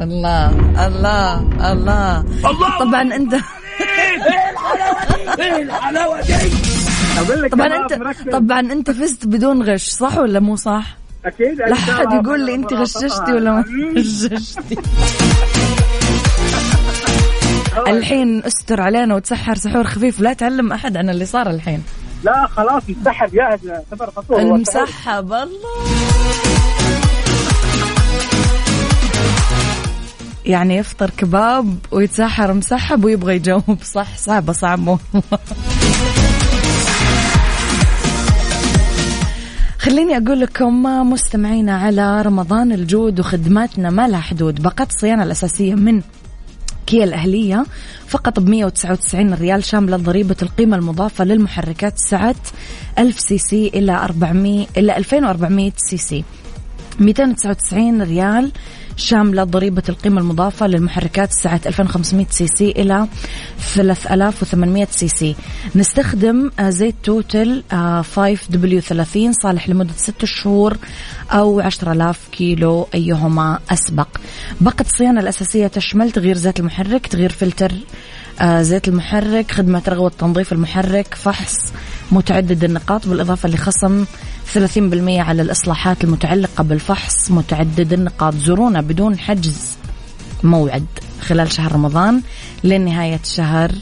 الله 0.00 0.50
الله 0.86 1.40
الله. 1.72 2.20
الله 2.20 2.78
طبعا 2.78 3.02
أنت 3.02 3.34
أقول 5.74 6.18
لك 6.20 6.71
طبعا 7.50 7.76
انت 7.76 7.94
مركز. 7.94 8.28
طبعا 8.32 8.60
أنت 8.60 8.90
فزت 8.90 9.26
بدون 9.26 9.62
غش 9.62 9.88
صح 9.88 10.18
ولا 10.18 10.40
مو 10.40 10.56
صح؟ 10.56 10.96
أكيد 11.24 11.58
لا 11.58 11.72
أحد 11.72 12.12
يقول 12.12 12.46
لي 12.46 12.54
أنت 12.54 12.72
غششتي 12.72 13.32
ولا 13.32 13.52
ما 13.52 13.64
غششتي. 13.96 14.76
الحين 17.88 18.44
استر 18.44 18.80
علينا 18.80 19.14
وتسحر 19.14 19.54
سحور 19.54 19.84
خفيف 19.84 20.20
لا 20.20 20.32
تعلم 20.32 20.72
أحد 20.72 20.96
عن 20.96 21.10
اللي 21.10 21.24
صار 21.24 21.50
الحين. 21.50 21.82
لا 22.24 22.46
خلاص 22.46 22.82
مسحب 22.88 23.30
جاهز 23.30 23.60
سفر 23.90 24.10
فطور 24.10 24.40
المسحب 24.40 25.32
الله. 25.32 25.48
يعني 30.44 30.76
يفطر 30.76 31.10
كباب 31.10 31.78
ويتسحر 31.90 32.52
مسحب 32.52 33.04
ويبغى 33.04 33.36
يجاوب. 33.36 33.78
صح 33.82 34.16
صعبة 34.16 34.52
صعبة. 34.52 34.98
خليني 39.82 40.16
أقول 40.16 40.40
لكم 40.40 40.82
مستمعينا 41.10 41.76
على 41.76 42.22
رمضان 42.22 42.72
الجود 42.72 43.20
وخدماتنا 43.20 43.90
ما 43.90 44.08
لها 44.08 44.20
حدود. 44.20 44.62
باقات 44.62 44.90
الصيانة 44.90 45.22
الأساسية 45.22 45.74
من 45.74 46.02
كيا 46.86 47.04
الأهلية 47.04 47.66
فقط 48.06 48.40
ب 48.40 48.48
199 48.48 49.34
ريال 49.34 49.64
شاملة 49.64 49.96
ضريبة 49.96 50.36
القيمة 50.42 50.76
المضافة 50.76 51.24
للمحركات 51.24 51.98
سعة 51.98 52.34
1000 52.98 53.20
سي 53.20 53.38
سي 53.38 53.68
إلى 53.74 53.92
400 53.92 54.66
إلى 54.76 54.96
2400 54.96 55.72
سي 55.76 55.96
سي. 55.96 56.24
299 57.00 58.02
ريال 58.02 58.52
شاملة 58.96 59.44
ضريبة 59.44 59.82
القيمة 59.88 60.20
المضافة 60.20 60.66
للمحركات 60.66 61.32
سعة 61.32 61.60
2500 61.66 62.26
سي 62.30 62.46
سي 62.46 62.70
إلى 62.70 63.08
3800 63.62 64.88
سي 64.90 65.08
سي. 65.08 65.36
نستخدم 65.74 66.50
آه، 66.58 66.70
زيت 66.70 66.94
Total 67.02 67.62
5W30 68.16 69.30
صالح 69.42 69.68
لمدة 69.68 69.92
6 69.96 70.26
شهور 70.26 70.76
أو 71.30 71.60
10000 71.60 72.28
كيلو 72.32 72.88
أيهما 72.94 73.58
أسبق. 73.70 74.08
باقة 74.60 74.84
الصيانة 74.90 75.20
الأساسية 75.20 75.66
تشمل 75.66 76.10
تغيير 76.10 76.36
زيت 76.36 76.60
المحرك 76.60 77.06
تغيير 77.06 77.32
فلتر 77.32 77.72
آه، 78.40 78.62
زيت 78.62 78.88
المحرك 78.88 79.50
خدمة 79.50 79.82
رغوة 79.88 80.12
تنظيف 80.18 80.52
المحرك 80.52 81.14
فحص 81.14 81.56
متعدد 82.12 82.64
النقاط 82.64 83.08
بالإضافة 83.08 83.48
لخصم 83.48 84.04
30% 84.54 85.20
على 85.20 85.42
الإصلاحات 85.42 86.04
المتعلقة 86.04 86.64
بالفحص 86.64 87.30
متعدد 87.30 87.92
النقاط 87.92 88.34
زورونا 88.34 88.80
بدون 88.80 89.18
حجز 89.18 89.76
موعد. 90.42 90.86
خلال 91.22 91.52
شهر 91.52 91.72
رمضان 91.72 92.22
لنهاية 92.64 93.20
شهر 93.24 93.72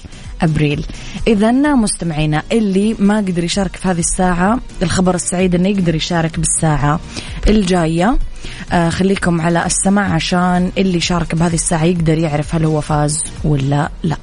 أبريل. 0.43 0.87
اذا 1.27 1.53
مستمعينا 1.53 2.43
اللي 2.53 2.97
ما 2.99 3.17
قدر 3.17 3.45
يشارك 3.45 3.77
في 3.77 3.89
هذه 3.89 3.99
الساعة 3.99 4.59
الخبر 4.83 5.15
السعيد 5.15 5.55
إنه 5.55 5.69
يقدر 5.69 5.95
يشارك 5.95 6.39
بالساعة 6.39 7.01
الجاية. 7.49 8.19
آه 8.73 8.89
خليكم 8.89 9.41
على 9.41 9.67
السمع 9.67 10.15
عشان 10.15 10.73
اللي 10.79 11.01
شارك 11.01 11.35
بهذه 11.35 11.55
الساعة 11.55 11.85
يقدر 11.85 12.19
يعرف 12.19 12.55
هل 12.55 12.65
هو 12.65 12.81
فاز 12.81 13.23
ولا 13.45 13.91
لا. 14.03 14.17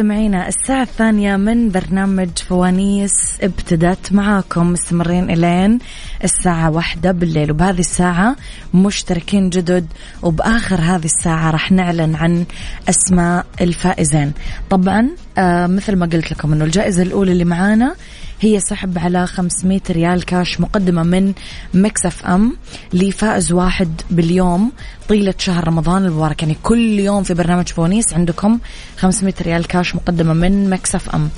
مستمعينا 0.00 0.48
الساعة 0.48 0.82
الثانية 0.82 1.36
من 1.36 1.70
برنامج 1.70 2.28
فوانيس 2.48 3.38
ابتدت 3.42 4.12
معاكم. 4.12 4.72
مستمرين 4.72 5.30
إلين 5.30 5.78
الساعة 6.24 6.70
واحدة 6.70 7.12
بالليل 7.12 7.50
وبهذه 7.50 7.78
الساعة 7.78 8.36
مشتركين 8.74 9.50
جدد 9.50 9.86
وبآخر 10.22 10.80
هذه 10.80 11.04
الساعة 11.04 11.50
راح 11.50 11.72
نعلن 11.72 12.14
عن 12.14 12.44
أسماء 12.88 13.46
الفائزين. 13.60 14.32
طبعا 14.70 15.08
آه 15.38 15.66
مثل 15.66 15.96
ما 15.96 16.06
قلت 16.06 16.32
لكم 16.32 16.52
أنه 16.52 16.64
الجائزة 16.64 17.02
الأولى 17.02 17.32
اللي 17.32 17.44
معانا 17.44 17.94
هي 18.40 18.60
سحب 18.60 18.98
على 18.98 19.26
500 19.26 19.80
ريال 19.90 20.24
كاش 20.24 20.60
مقدمة 20.60 21.02
من 21.02 21.32
Mix 21.74 22.26
FM 22.26 22.56
لفائز 22.92 23.52
واحد 23.52 24.00
باليوم 24.10 24.72
طيلة 25.08 25.34
شهر 25.38 25.68
رمضان 25.68 26.04
المبارك. 26.04 26.42
يعني 26.42 26.56
كل 26.62 26.98
يوم 26.98 27.22
في 27.22 27.34
برنامج 27.34 27.68
فوانيس 27.68 28.12
عندكم 28.14 28.58
500 28.98 29.34
ريال 29.42 29.66
كاش 29.66 29.94
مقدمة 29.94 30.32
من 30.32 30.70
Mix 30.70 31.10
FM. 31.10 31.28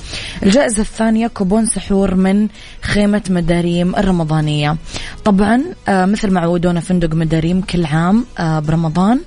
الجائزة 0.43 0.81
الثانية 0.83 1.27
كوبون 1.27 1.67
سحور 1.67 2.15
من 2.15 2.49
خيمة 2.83 3.23
مداريم 3.31 3.97
الرمضانية. 3.97 4.77
طبعا 5.25 5.63
آه 5.89 6.07
مثل 6.07 6.31
ما 6.31 6.41
عودونا 6.41 6.81
فندق 6.81 7.15
مداريم 7.15 7.61
كل 7.61 7.85
عام 7.85 8.25
آه 8.39 8.59
برمضان 8.61 9.21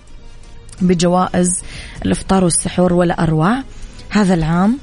بجوائز 0.81 1.61
الإفطار 2.05 2.43
والسحور 2.43 2.93
ولا 2.93 3.23
أروع 3.23 3.63
هذا 4.09 4.33
العام 4.33 4.77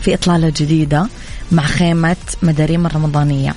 في 0.00 0.14
إطلالة 0.14 0.52
جديدة. 0.56 1.08
مع 1.52 1.62
خيمة 1.62 2.16
مداريم 2.42 2.86
الرمضانية. 2.86 3.54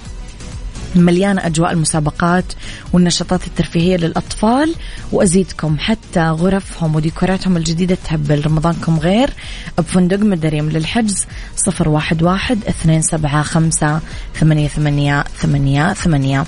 مليانة 0.95 1.45
أجواء 1.45 1.71
المسابقات 1.71 2.45
والنشاطات 2.93 3.47
الترفيهية 3.47 3.97
للأطفال 3.97 4.75
وأزيدكم 5.11 5.77
حتى 5.79 6.19
غرفهم 6.19 6.95
وديكوراتهم 6.95 7.57
الجديدة 7.57 7.97
تهبل. 8.09 8.45
رمضانكم 8.45 8.99
غير. 8.99 9.29
بفندق 9.77 10.19
مداريم 10.19 10.69
للحجز 10.69 11.25
صفر 11.55 11.89
واحد 11.89 12.23
واحد 12.23 12.65
اثنين 12.65 13.01
سبعة 13.01 13.43
خمسة 13.43 13.99
ثمانية 14.39 14.67
ثمانية 14.67 15.23
ثمانية 15.37 15.93
ثمانية. 15.93 16.45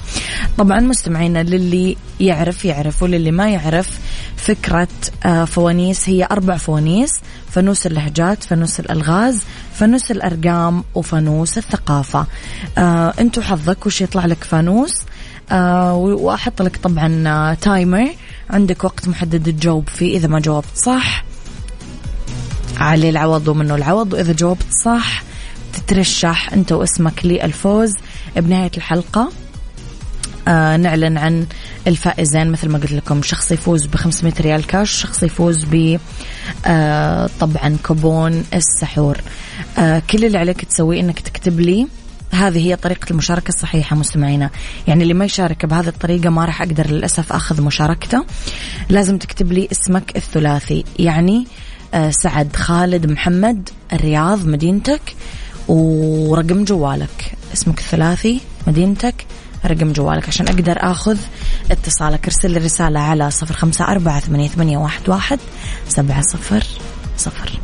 طبعا 0.58 0.80
مستمعينا 0.80 1.44
للي 1.44 1.98
يعرف 2.20 2.66
يعرف 2.66 3.04
وللي 3.04 3.32
ما 3.32 3.50
يعرف 3.50 4.00
فكرة 4.38 4.88
آه، 5.26 5.46
فوانيس. 5.46 6.10
هي 6.10 6.28
أربع 6.32 6.58
فوانيس 6.58 7.12
فانوس 7.52 7.88
اللهجات 7.88 8.44
فانوس 8.44 8.80
الألغاز 8.80 9.44
فانوس 9.80 10.12
الأرقام 10.12 10.84
وفانوس 10.96 11.58
الثقافة. 11.58 12.26
آه 12.78 13.14
أنتوا 13.20 13.44
حظك 13.44 13.86
وش 13.86 14.02
يطلع 14.02 14.26
لك 14.26 14.44
فانوس. 14.44 14.94
آه 15.52 15.96
وأحط 15.96 16.62
لك 16.62 16.78
طبعا 16.78 17.24
آه 17.28 17.54
تايمر 17.54 18.10
عندك 18.50 18.84
وقت 18.84 19.08
محدد 19.08 19.52
تجاوب 19.52 19.90
فيه 19.90 20.18
إذا 20.18 20.28
ما 20.28 20.40
جاوبت 20.40 20.68
صح. 20.76 21.24
عليه 22.78 23.10
العوض 23.10 23.48
ومنه 23.48 23.76
العوض. 23.76 24.14
وإذا 24.14 24.34
جاوبت 24.34 24.72
صح 24.86 25.24
تترشح 25.74 26.54
أنت 26.54 26.72
واسمك 26.72 27.26
للفوز 27.26 27.94
بنهاية 28.36 28.72
الحلقة. 28.78 29.22
آه 29.22 29.47
نعلن 30.78 31.18
عن 31.18 31.46
الفائزين 31.88 32.52
مثل 32.52 32.70
ما 32.70 32.78
قلت 32.78 32.92
لكم. 32.92 33.22
شخص 33.22 33.52
يفوز 33.52 33.86
ب 33.86 33.96
500 33.96 34.34
ريال 34.42 34.68
كاش 34.68 34.92
شخص 34.92 35.24
يفوز 35.24 35.66
ب 35.72 36.00
آه 36.66 37.30
طبعا 37.40 37.78
كوبون 37.86 38.46
السحور. 38.54 39.18
آه 39.78 40.02
كل 40.10 40.26
اللي 40.26 40.38
عليك 40.38 40.66
تسويه 40.66 41.00
إنك 41.00 41.20
تكتب 41.20 41.60
لي 41.60 41.88
هذه 42.32 42.68
هي 42.68 42.76
طريقة 42.76 43.12
المشاركة 43.12 43.50
الصحيحة 43.50 43.96
مستمعينا. 43.96 44.50
يعني 44.88 45.04
اللي 45.04 45.14
ما 45.14 45.26
يشارك 45.26 45.66
بهذه 45.66 45.88
الطريقة 45.88 46.30
ما 46.30 46.46
راح 46.46 46.62
أقدر 46.62 46.88
للأسف 46.88 47.34
أخذ 47.34 47.62
مشاركته. 47.62 48.26
لازم 48.90 49.18
تكتب 49.18 49.52
لي 49.52 49.68
اسمك 49.72 50.16
الثلاثي 50.16 50.84
يعني 51.00 51.48
آه 51.94 52.10
سعد 52.10 52.56
خالد 52.56 53.06
محمد 53.12 53.70
الرياض 53.94 54.46
مدينتك 54.48 55.02
ورقم 55.68 56.64
جوالك. 56.64 57.32
اسمك 57.54 57.80
الثلاثي 57.80 58.42
مدينتك 58.68 59.16
رقم 59.68 59.94
جوالك 59.94 60.28
عشان 60.28 60.48
أقدر 60.48 60.78
أخذ 60.80 61.18
اتصالك 61.72 62.26
أرسل 62.26 62.52
لي 62.52 62.60
رسالة 62.60 63.00
على 63.00 63.32
صفر 63.32 63.54
خمسة 63.54 63.88
أربعة 63.88 64.20
ثمانية, 64.20 64.48
ثمانية 64.48 64.78
واحد, 64.78 65.10
واحد 65.10 65.40
سبعة 65.88 66.22
صفر 66.22 66.64
صفر. 67.18 67.60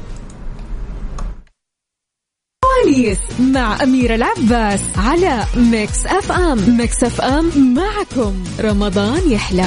مع 3.40 3.84
أميرة 3.84 4.16
العباس 4.16 4.82
على 4.98 5.46
Mix 5.56 6.06
FM. 6.06 6.78
Mix 6.78 7.04
FM 7.04 7.74
معكم. 7.74 8.44
رمضان 8.60 9.32
يحلى. 9.32 9.66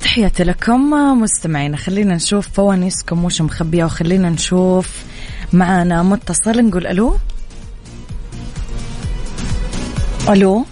تحياتي 0.00 0.44
لكم 0.44 0.90
مستمعينا 1.20 1.76
خلينا 1.76 2.14
نشوف 2.14 2.48
فوانيسكم 2.48 3.24
وش 3.24 3.40
مخبية 3.40 3.84
وخلينا 3.84 4.30
نشوف 4.30 4.88
معنا 5.52 6.02
متصل 6.02 6.64
نقول 6.64 6.86
ألو. 6.86 7.16
ألو؟ 10.28 10.64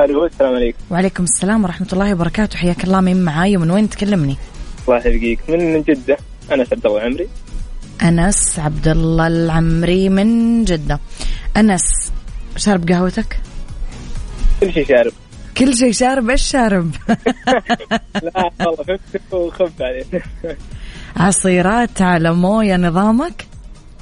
ألو 0.00 0.26
السلام 0.26 0.54
عليكم. 0.54 0.78
وعليكم 0.90 1.24
السلام 1.24 1.64
ورحمة 1.64 1.86
الله 1.92 2.12
وبركاته. 2.12 2.56
حياك 2.56 2.84
الله 2.84 3.00
مين 3.00 3.24
معاي 3.24 3.56
ومن 3.56 3.70
وين 3.70 3.88
تكلمني؟ 3.90 4.36
الله 4.88 4.96
يحفظك. 4.96 5.50
من 5.50 5.82
جدة؟ 5.82 6.16
أنس 6.52 6.72
عبد 6.72 6.86
الله 6.86 7.00
عمري. 7.00 7.28
أنس 8.02 8.58
عبد 8.58 8.88
الله 8.88 9.26
العمري 9.26 10.08
من 10.08 10.64
جدة. 10.64 11.00
أنس 11.56 12.12
شارب 12.56 12.88
قهوتك؟ 12.88 13.40
كل 14.60 14.72
شيء 14.72 14.86
شارب. 14.86 15.12
كل 15.56 15.76
شيء 15.76 15.92
شارب 15.92 16.30
إيش 16.30 16.42
شارب؟ 16.42 16.90
لا 18.22 18.50
والله 18.66 18.98
وخف 19.32 19.82
عليه. 19.82 20.04
عصيرات 21.16 22.02
على 22.02 22.34
موية 22.34 22.76
نظامك؟ 22.76 23.46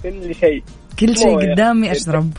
كل 0.02 0.34
شيء 0.34 0.62
كل 0.98 1.16
شيء. 1.16 1.52
قدامي 1.52 1.92
أشرب. 1.92 2.32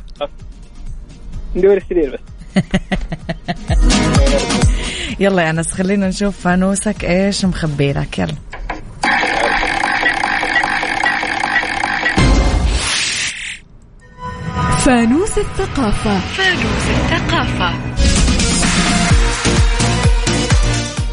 ندور 1.55 1.77
السرير 1.77 2.13
بس. 2.13 2.30
يلا 5.19 5.43
يا 5.43 5.49
أنس 5.49 5.71
خلينا 5.71 6.07
نشوف 6.07 6.39
فانوسك 6.39 7.05
إيش 7.05 7.45
مخبي 7.45 7.93
لك. 7.93 8.19
يلا. 8.19 8.35
فانوس 14.85 15.37
الثقافة. 15.37 16.19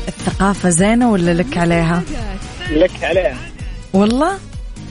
الثقافة 0.09 0.69
زينة 0.69 1.11
ولا 1.11 1.35
لك 1.35 1.59
عليها؟ 1.59 2.03
لك 2.71 3.05
عليها. 3.05 3.37
والله؟ 3.93 4.39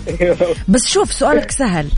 بس 0.67 0.87
شوف 0.87 1.13
سؤالك 1.13 1.51
سهل. 1.51 1.91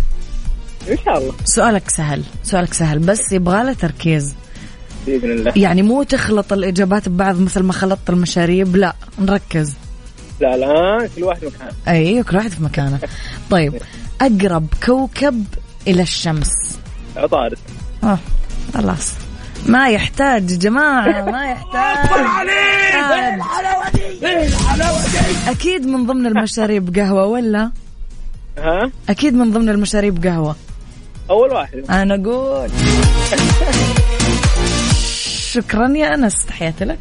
إن 0.92 0.98
شاء 1.06 1.18
الله. 1.18 1.34
سؤالك 1.46 1.90
سهل 1.90 2.24
سؤالك 2.44 2.74
سهل 2.74 3.00
بس 3.00 3.32
يبغى 3.32 3.76
تركيز. 3.76 4.36
بإذن 5.08 5.32
الله. 5.32 5.54
يعني 5.56 5.82
مو 5.82 6.04
تخلط 6.04 6.54
الإجابات 6.54 7.10
ببعض 7.10 7.40
مثل 7.40 7.64
ما 7.64 7.74
خلطت 7.74 8.10
المشاريب 8.10 8.76
لا 8.76 8.94
نركز. 9.20 9.74
لا 10.40 10.58
لا 10.58 11.10
كل 11.16 11.24
واحد 11.24 11.46
مكان 11.46 11.72
أي 11.88 12.24
كل 12.24 12.38
واحد 12.38 12.52
في 12.52 12.64
مكانه. 12.64 13.00
طيب 13.52 13.74
أقرب 14.22 14.68
كوكب 14.86 15.46
إلى 15.88 16.02
الشمس؟ 16.02 16.50
عطارد. 17.18 17.58
آه 18.04 18.20
خلاص. 18.74 19.14
ما 19.66 19.90
يحتاج 19.90 20.46
جماعة 20.46 21.32
ما 21.32 21.52
يحتاج. 21.52 22.10
أكيد 25.54 25.88
من 25.88 26.06
ضمن 26.06 26.26
المشاريب 26.26 26.96
قهوة 26.96 27.26
ولا؟ 27.26 27.72
ها؟ 28.58 28.92
أكيد 29.10 29.34
من 29.34 29.52
ضمن 29.52 29.70
المشاريب 29.70 30.26
قهوة. 30.26 30.56
أول 31.30 31.52
واحد. 31.52 31.86
أنا 31.90 32.16
أقول. 32.16 32.70
شكرا 35.54 35.88
يا 35.98 36.14
أنس 36.14 36.46
تحياتي 36.46 36.86
لك. 36.86 37.00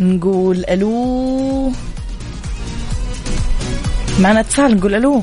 نقول 0.00 0.64
ألو. 0.64 1.72
معنا 4.20 4.40
أتصال 4.40 4.76
نقول 4.76 4.94
ألو. 4.94 5.22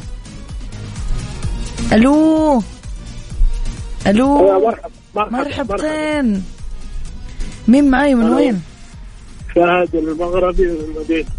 ألو. 1.94 2.64
ألو. 4.08 4.60
مرحبا 5.16 5.38
مرحبتين. 5.38 6.44
مين 7.68 7.90
معاي؟ 7.92 8.16
من 8.16 8.30
وين؟ 8.30 8.62
فهد 9.56 9.96
المغربي 9.96 10.64
من 10.68 10.76
المدينة. 10.96 11.39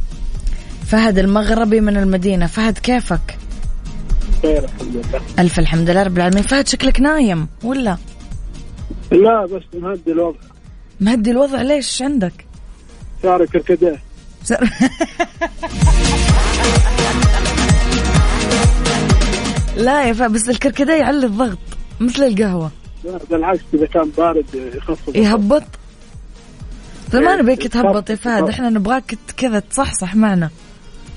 فهد 0.90 1.18
المغربي 1.18 1.80
من 1.80 1.96
المدينة. 1.96 2.46
فهد 2.46 2.78
كيفك؟ 2.78 3.38
خير 4.42 4.64
الحمد 4.64 4.96
لله. 4.96 5.20
ألف 5.38 5.58
الحمد 5.58 5.90
لله 5.90 6.02
رب 6.02 6.16
العالمين. 6.16 6.42
فهد 6.42 6.68
شكلك 6.68 7.00
نايم 7.00 7.48
ولا؟ 7.64 7.96
لا 9.12 9.46
بس 9.46 9.62
مهدي 9.74 10.12
الوضع. 10.12 10.38
مهدي 11.00 11.30
الوضع؟ 11.30 11.62
ليش؟ 11.62 12.02
عندك؟ 12.02 12.46
شعر 13.22 13.46
كركديه 13.46 14.02
لا 19.76 20.04
يا 20.04 20.12
فهد 20.12 20.32
بس 20.32 20.48
الكركديه 20.48 20.92
يعلي 20.94 21.26
الضغط 21.26 21.58
مثل 22.00 22.22
القهوة. 22.22 22.70
لا 23.04 23.18
بالعكس 23.30 23.60
إذا 23.74 23.86
كان 23.86 24.10
بارد 24.18 24.44
يخفض. 24.54 25.16
يهبط؟ 25.16 25.62
ما 27.14 27.36
نبيك 27.36 27.66
تهبط 27.66 28.10
يا 28.10 28.14
فهد 28.14 28.48
إحنا 28.48 28.68
نبغاك 28.70 29.18
كذا 29.36 29.58
تصحصح 29.58 30.14
معنا. 30.14 30.50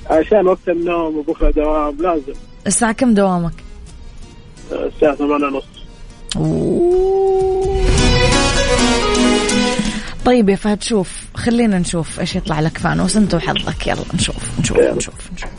عشان 0.09 0.47
وقت 0.47 0.69
النوم 0.69 1.17
وبكرة 1.17 1.51
دوام 1.51 1.97
لازم. 1.99 2.33
الساعة 2.67 2.91
كم 2.91 3.13
دوامك؟ 3.13 3.53
الساعة 4.71 5.15
8 5.15 5.45
ونص. 5.45 5.63
طيب 10.25 10.49
يا 10.49 10.55
فهد 10.55 10.83
شوف 10.83 11.09
خلينا 11.35 11.79
نشوف 11.79 12.19
إيش 12.19 12.35
يطلع 12.35 12.59
لك 12.59 12.77
فانوس. 12.77 13.17
أنت 13.17 13.33
وحظك. 13.33 13.87
يلا 13.87 14.03
نشوف 14.13 14.59
نشوف 14.59 14.77
نشوف 14.77 15.13
نشوف. 15.33 15.49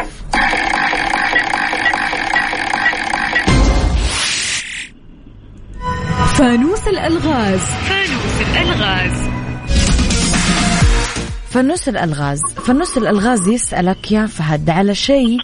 فانوس 6.38 6.88
الألغاز. 6.88 7.60
فانوس 7.60 8.40
الألغاز. 8.40 9.33
فانوس 11.54 12.98
الألغاز 12.98 13.48
يسألك 13.48 14.12
يا 14.12 14.26
فهد 14.26 14.70
على 14.70 14.94
شيء 14.94 15.38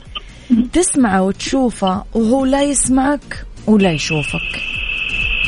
تسمعه 0.72 1.22
وتشوفه 1.22 2.04
وهو 2.14 2.44
لا 2.44 2.62
يسمعك 2.62 3.46
ولا 3.66 3.92
يشوفك. 3.92 4.60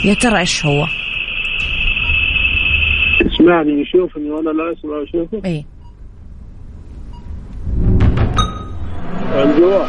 يا 0.05 0.15
ترى 0.15 0.39
إيش 0.39 0.67
هو؟ 0.67 0.87
يسمعني 3.27 3.83
يشوفني 3.83 4.31
وأنا 4.31 4.51
لا 4.51 4.73
أسمع 4.73 4.97
وأشوفه؟ 4.97 5.43
إي. 5.45 5.65
الجوال 9.35 9.89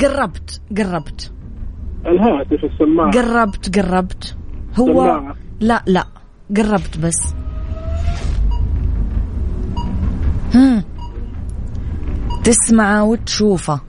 قربت 0.00 0.60
قربت. 0.78 1.32
الهاتف 2.06 2.64
السماعة. 2.64 3.10
قربت 3.10 3.78
قربت. 3.78 4.36
هو 4.80 4.86
سماعة. 4.86 5.36
لا 5.60 5.82
لا. 5.86 6.06
قربت 6.56 6.98
بس. 6.98 7.34
هم. 10.54 10.84
تسمعه 12.44 13.04
وتشوفه. 13.04 13.80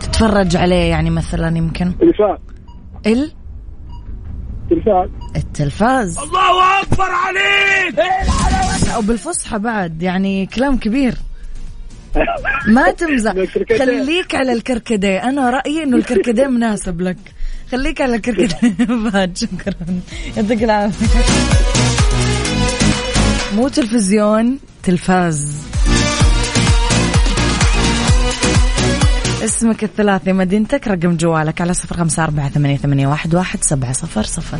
تتفرج 0.00 0.56
عليه 0.56 0.90
يعني 0.90 1.10
مثلا 1.10 1.56
يمكن. 1.58 1.92
تلفاز 1.98 2.38
ال؟ 3.06 3.32
تلفاز 4.70 5.08
التلفاز. 5.36 6.18
الله 6.18 6.82
أكبر 6.82 7.04
عليك! 7.10 7.98
وبالفصحى 8.98 9.58
بعد 9.58 10.02
يعني 10.02 10.46
كلام 10.46 10.76
كبير. 10.78 11.14
ما 12.66 12.90
تمزح. 12.90 13.32
خليك 13.78 14.34
على 14.34 14.52
الكركديه. 14.52 15.28
أنا 15.28 15.50
رأيي 15.50 15.82
إنه 15.82 15.96
الكركديه 15.96 16.46
مناسب 16.46 17.00
لك. 17.00 17.16
خليك 17.72 18.00
على 18.00 18.16
الكركديه. 18.16 18.58
بعد 19.12 19.36
شكرا. 19.36 20.00
يعطيك 20.36 20.62
العافية. 20.62 21.75
مو 23.54 23.68
تلفزيون 23.68 24.58
تلفاز. 24.82 25.52
اسمك 29.44 29.84
الثلاثي 29.84 30.32
مدينتك 30.32 30.88
رقم 30.88 31.16
جوالك 31.16 31.60
على 31.60 31.74
صفر 31.74 31.96
خمسة 31.96 32.24
أربعة 32.24 32.50
ثمانية, 32.50 32.76
ثمانية 32.76 33.06
واحد, 33.06 33.34
واحد 33.34 33.64
سبعة 33.64 33.92
صفر 33.92 34.22
صفر. 34.22 34.58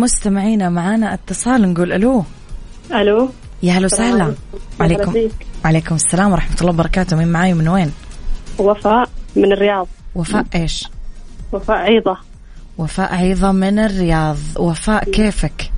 مستمعينا 0.00 0.68
معانا 0.68 1.14
اتصال 1.14 1.72
نقول 1.72 1.92
ألو 1.92 2.24
ألو 2.94 3.28
يا 3.62 3.72
هلا 3.72 3.84
وسهلا 3.84 4.34
عليكم. 4.80 5.08
وعليكم. 5.08 5.34
وعليكم 5.64 5.94
السلام 5.94 6.32
ورحمة 6.32 6.56
الله 6.60 6.72
وبركاته 6.72 7.16
مين 7.16 7.28
معاي 7.28 7.54
من 7.54 7.68
وين؟ 7.68 7.92
وفاء 8.58 9.08
من 9.36 9.52
الرياض 9.52 9.88
وفاء 10.14 10.44
إيش؟ 10.54 10.88
وفاء 11.52 11.76
عيضة 11.76 12.16
وفاء 12.78 13.14
عيضة 13.14 13.52
من 13.52 13.78
الرياض 13.78 14.36
وفاء 14.58 15.04
كيفك؟ 15.04 15.70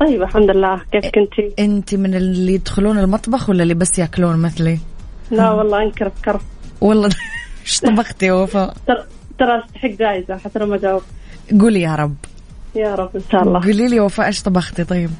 طيب 0.00 0.22
الحمد 0.22 0.50
لله 0.50 0.80
كيف 0.92 1.04
كنتي؟ 1.04 1.54
انت 1.58 1.94
من 1.94 2.14
اللي 2.14 2.54
يدخلون 2.54 2.98
المطبخ 2.98 3.48
ولا 3.50 3.62
اللي 3.62 3.74
بس 3.74 3.98
ياكلون 3.98 4.36
مثلي؟ 4.36 4.78
لا 5.30 5.50
والله 5.50 5.82
أنكر 5.82 6.12
كرف 6.24 6.42
والله 6.80 7.08
إيش 7.62 7.80
طبختي 7.80 8.26
يا 8.26 8.32
وفاء؟ 8.32 8.74
ترى 8.86 9.04
ترى 9.38 9.62
أستحق 9.64 9.88
جائزة 9.88 10.36
حتى 10.36 10.58
لو 10.58 10.66
ما 10.66 10.76
جاوب 10.76 11.02
قولي 11.60 11.80
يا 11.80 11.94
رب 11.94 12.14
يا 12.76 12.94
رب 12.94 13.10
إن 13.16 13.22
شاء 13.32 13.42
الله. 13.42 13.60
قولي 13.60 13.88
لي 13.88 14.00
وفاء 14.00 14.26
إيش 14.26 14.42
طبختي؟ 14.42 14.84
طيب؟ 14.84 15.10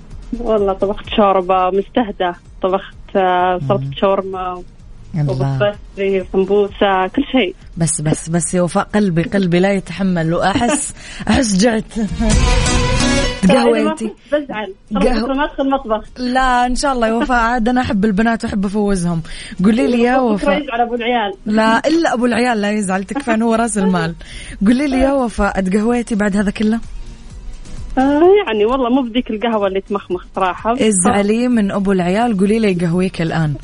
والله 0.40 0.72
طبخت 0.72 1.08
شوربة 1.16 1.70
مستهدى. 1.70 2.32
طبخت 2.62 2.94
سلطة 3.68 3.90
شاورما 3.96 4.62
وسمبوسة 5.98 7.06
كل 7.16 7.22
شيء. 7.32 7.54
بس 7.76 8.00
بس 8.00 8.28
بس 8.28 8.54
يا 8.54 8.62
وفاء 8.62 8.84
قلبي 8.94 9.22
قلبي 9.22 9.58
لا 9.60 9.72
يتحمل 9.72 10.34
وأحس 10.34 10.94
أحس 11.30 11.56
جعت. 11.56 11.84
قهوتي 13.48 14.08
كنت 14.08 14.34
بزعل. 14.34 14.74
بكرة 14.90 15.34
ما 15.34 15.44
ادخل 15.44 15.70
مطبخ. 15.70 16.04
لا 16.18 16.66
إن 16.66 16.74
شاء 16.74 16.92
الله 16.92 17.08
يا 17.08 17.12
وفاء 17.12 17.38
عاد 17.38 17.68
أنا 17.68 17.80
أحب 17.80 18.04
البنات 18.04 18.44
وأحب 18.44 18.64
أفوزهم. 18.66 19.22
قولي 19.64 19.86
لي 19.86 20.02
يا 20.02 20.18
وفاء. 20.18 20.62
يزعل 20.62 20.80
أبو 20.80 20.94
العيال. 20.94 21.32
لا 21.46 21.78
إلا 21.86 22.14
أبو 22.14 22.26
العيال 22.26 22.60
لا 22.60 22.70
يزعل 22.72 23.04
تكفى 23.04 23.42
هو 23.42 23.54
رأس 23.54 23.78
المال. 23.78 24.14
قولي 24.66 24.86
لي 24.86 25.00
يا 25.00 25.12
وفاء 25.22 25.58
اتقهويتي 25.58 26.14
بعد 26.14 26.36
هذا 26.36 26.50
كله؟ 26.50 26.80
آه 27.98 28.22
يعني 28.46 28.64
والله 28.64 28.88
مو 28.90 29.02
بذيك 29.02 29.30
القهوة 29.30 29.66
اللي 29.66 29.80
تمخمخ 29.80 30.24
صراحة. 30.36 30.72
ازعلي 30.88 31.48
من 31.48 31.70
أبو 31.70 31.92
العيال 31.92 32.38
قولي 32.38 32.58
لي 32.58 32.72
يقهويك 32.72 33.22
الآن. 33.22 33.54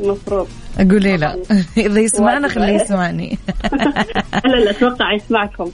المفروض 0.00 0.48
قولي 0.90 1.16
لا 1.16 1.38
إذا 1.76 2.00
يسمعنا 2.00 2.48
خليه. 2.48 2.66
يسمعني. 2.82 3.38
لا 4.44 4.56
لا 4.64 4.70
أتوقع 4.70 5.12
يسمعكم. 5.12 5.70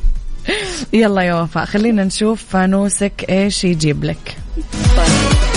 يلا 0.93 1.23
يا 1.23 1.35
وفاء 1.43 1.65
خلينا 1.65 2.05
نشوف 2.05 2.45
فانوسك 2.49 3.25
إيش 3.31 3.65
يجيب 3.65 4.05
لك. 4.05 4.37
ان 4.59 5.56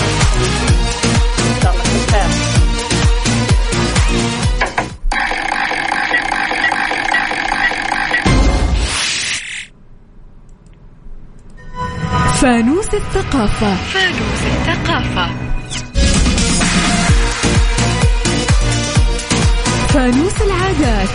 فانوس 12.42 12.86
الثقافة. 12.86 13.76
فانوس 19.88 20.42
العادات. 20.42 21.10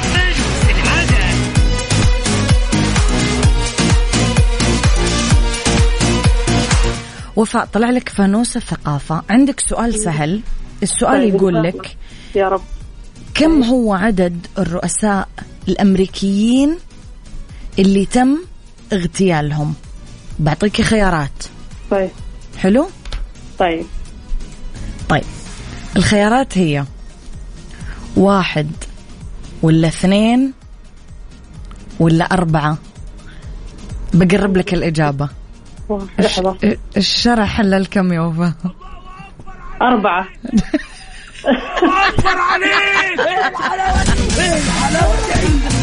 وفاء 7.37 7.65
طلع 7.65 7.91
لك 7.91 8.09
فانوس 8.09 8.57
الثقافة. 8.57 9.23
عندك 9.31 9.61
سؤال 9.61 9.95
سهل. 9.95 10.41
السؤال 10.83 11.21
طيب، 11.21 11.35
يقول 11.35 11.63
لك 11.63 11.97
يا 12.35 12.49
رب. 12.49 12.63
كم 13.35 13.63
هو 13.63 13.95
عدد 13.95 14.47
الرؤساء 14.59 15.29
الأمريكيين 15.69 16.79
اللي 17.79 18.07
تم 18.07 18.39
اغتيالهم؟ 18.93 19.75
بعطيك 20.39 20.83
خيارات. 20.83 21.45
طيب. 21.91 22.11
حلو؟ 22.59 22.89
طيب. 23.59 23.87
طيب. 25.09 25.23
الخيارات 25.97 26.59
هي 26.59 26.85
واحد 28.17 28.71
ولا 29.63 29.89
اثنين 29.89 30.53
ولا 32.01 32.25
أربعة. 32.25 32.79
بقرب 34.15 34.57
لك 34.57 34.75
الإجابة. 34.75 35.29
واحد، 35.89 36.07
الش- 36.19 36.39
لحظة. 36.39 36.77
الشرع 36.97 37.45
حل 37.47 37.75
الكم 37.75 38.13
يا 38.13 38.21
وفاء 38.21 38.53
أربعة. 39.83 40.29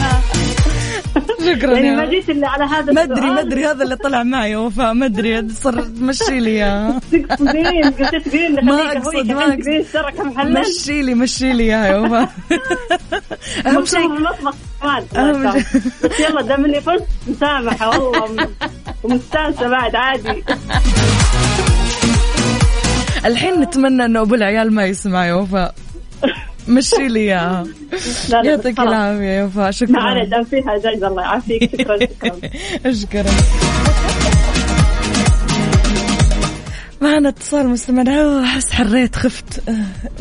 شكرا 1.45 1.73
يعني 1.73 1.95
ما 1.95 2.05
جيت 2.05 2.29
إلا 2.29 2.47
على 2.47 2.63
هذا 2.63 2.93
ما 2.93 3.03
أدري. 3.03 3.21
ما 3.29 3.39
أدري 3.41 3.65
هذا 3.65 3.83
اللي 3.83 3.95
طلع 3.95 4.23
معي 4.23 4.51
يا 4.51 4.57
وفاء 4.57 4.93
ما 4.93 5.05
أدري 5.05 5.49
صر 5.49 5.81
تمشي 5.81 6.39
لي 6.39 6.49
اياه 6.49 6.99
تقصدين؟ 7.11 7.83
قلت 7.83 8.15
تقولين 8.15 8.65
ما 8.65 8.91
أبوي 8.97 9.23
ما 9.23 9.57
حلل 10.37 10.59
مشي 10.59 11.01
لي 11.01 11.13
مشي 11.13 11.53
لي 11.53 11.63
اياها 11.63 11.85
يا 11.87 11.97
وفاء. 11.97 12.29
أهم 13.67 13.85
شيء 13.85 14.05
المطبخ 14.05 14.55
كمان. 14.81 15.63
بس 16.03 16.19
يلا 16.19 16.41
دام 16.41 16.65
إني 16.65 16.81
فزت 16.81 17.07
مسامحة 17.27 17.89
والله. 17.99 18.23
وم- 18.23 18.47
ومستانسة 19.03 19.67
بعد 19.69 19.95
عادي. 19.95 20.43
الحين 23.25 23.61
نتمنى 23.61 24.05
إنه 24.05 24.21
أبو 24.21 24.35
العيال 24.35 24.73
ما 24.73 24.85
يسمع 24.85 25.25
يا 25.25 25.33
وفاء. 25.33 25.75
مشي 26.67 27.07
لي 27.07 27.19
إياها. 27.19 27.63
يعطيك. 28.43 28.79
العافية 28.79 29.23
يا 29.23 29.43
وفاء 29.43 29.65
ما 29.65 29.71
شكرا 29.71 30.23
دام 30.25 30.43
فيها 30.43 30.77
جايزة 30.83 31.07
الله 31.07 31.21
يعافيك 31.21 31.81
شكرا 31.81 31.97
شكرا. 31.99 32.39
أشكرك. 32.91 33.31
معنا 37.01 37.29
اتصال 37.29 37.69
مستمع 37.69 38.03
أوه، 38.07 38.43
أحس 38.43 38.71
حريت 38.71 39.15
خفت. 39.15 39.69
آه، 39.69 39.73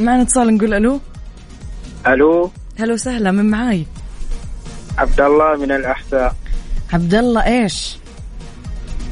معنا 0.03 0.23
اتصال 0.23 0.55
نقول 0.57 0.75
ألو. 0.75 1.01
ألو. 2.07 2.51
هلا 2.79 2.93
وسهلا 2.93 3.31
من 3.31 3.51
معاي؟ 3.51 3.87
عبد 4.99 5.21
الله 5.21 5.57
من 5.57 5.73
الأحساء. 5.73 6.35
عبد 6.93 7.15
الله 7.15 7.47
إيش؟ 7.47 7.97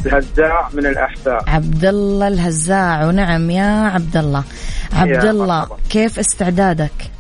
الهزاع 0.06 0.68
من 0.72 0.86
الأحساء. 0.86 1.44
عبد 1.46 1.84
الله 1.84 2.28
الهزاع. 2.28 3.06
ونعم 3.06 3.50
يا 3.50 3.64
عبد 3.64 4.16
الله. 4.16 4.44
عبد 4.92 5.24
الله. 5.24 5.68
كيف 5.90 6.18
استعدادك؟ 6.18 7.10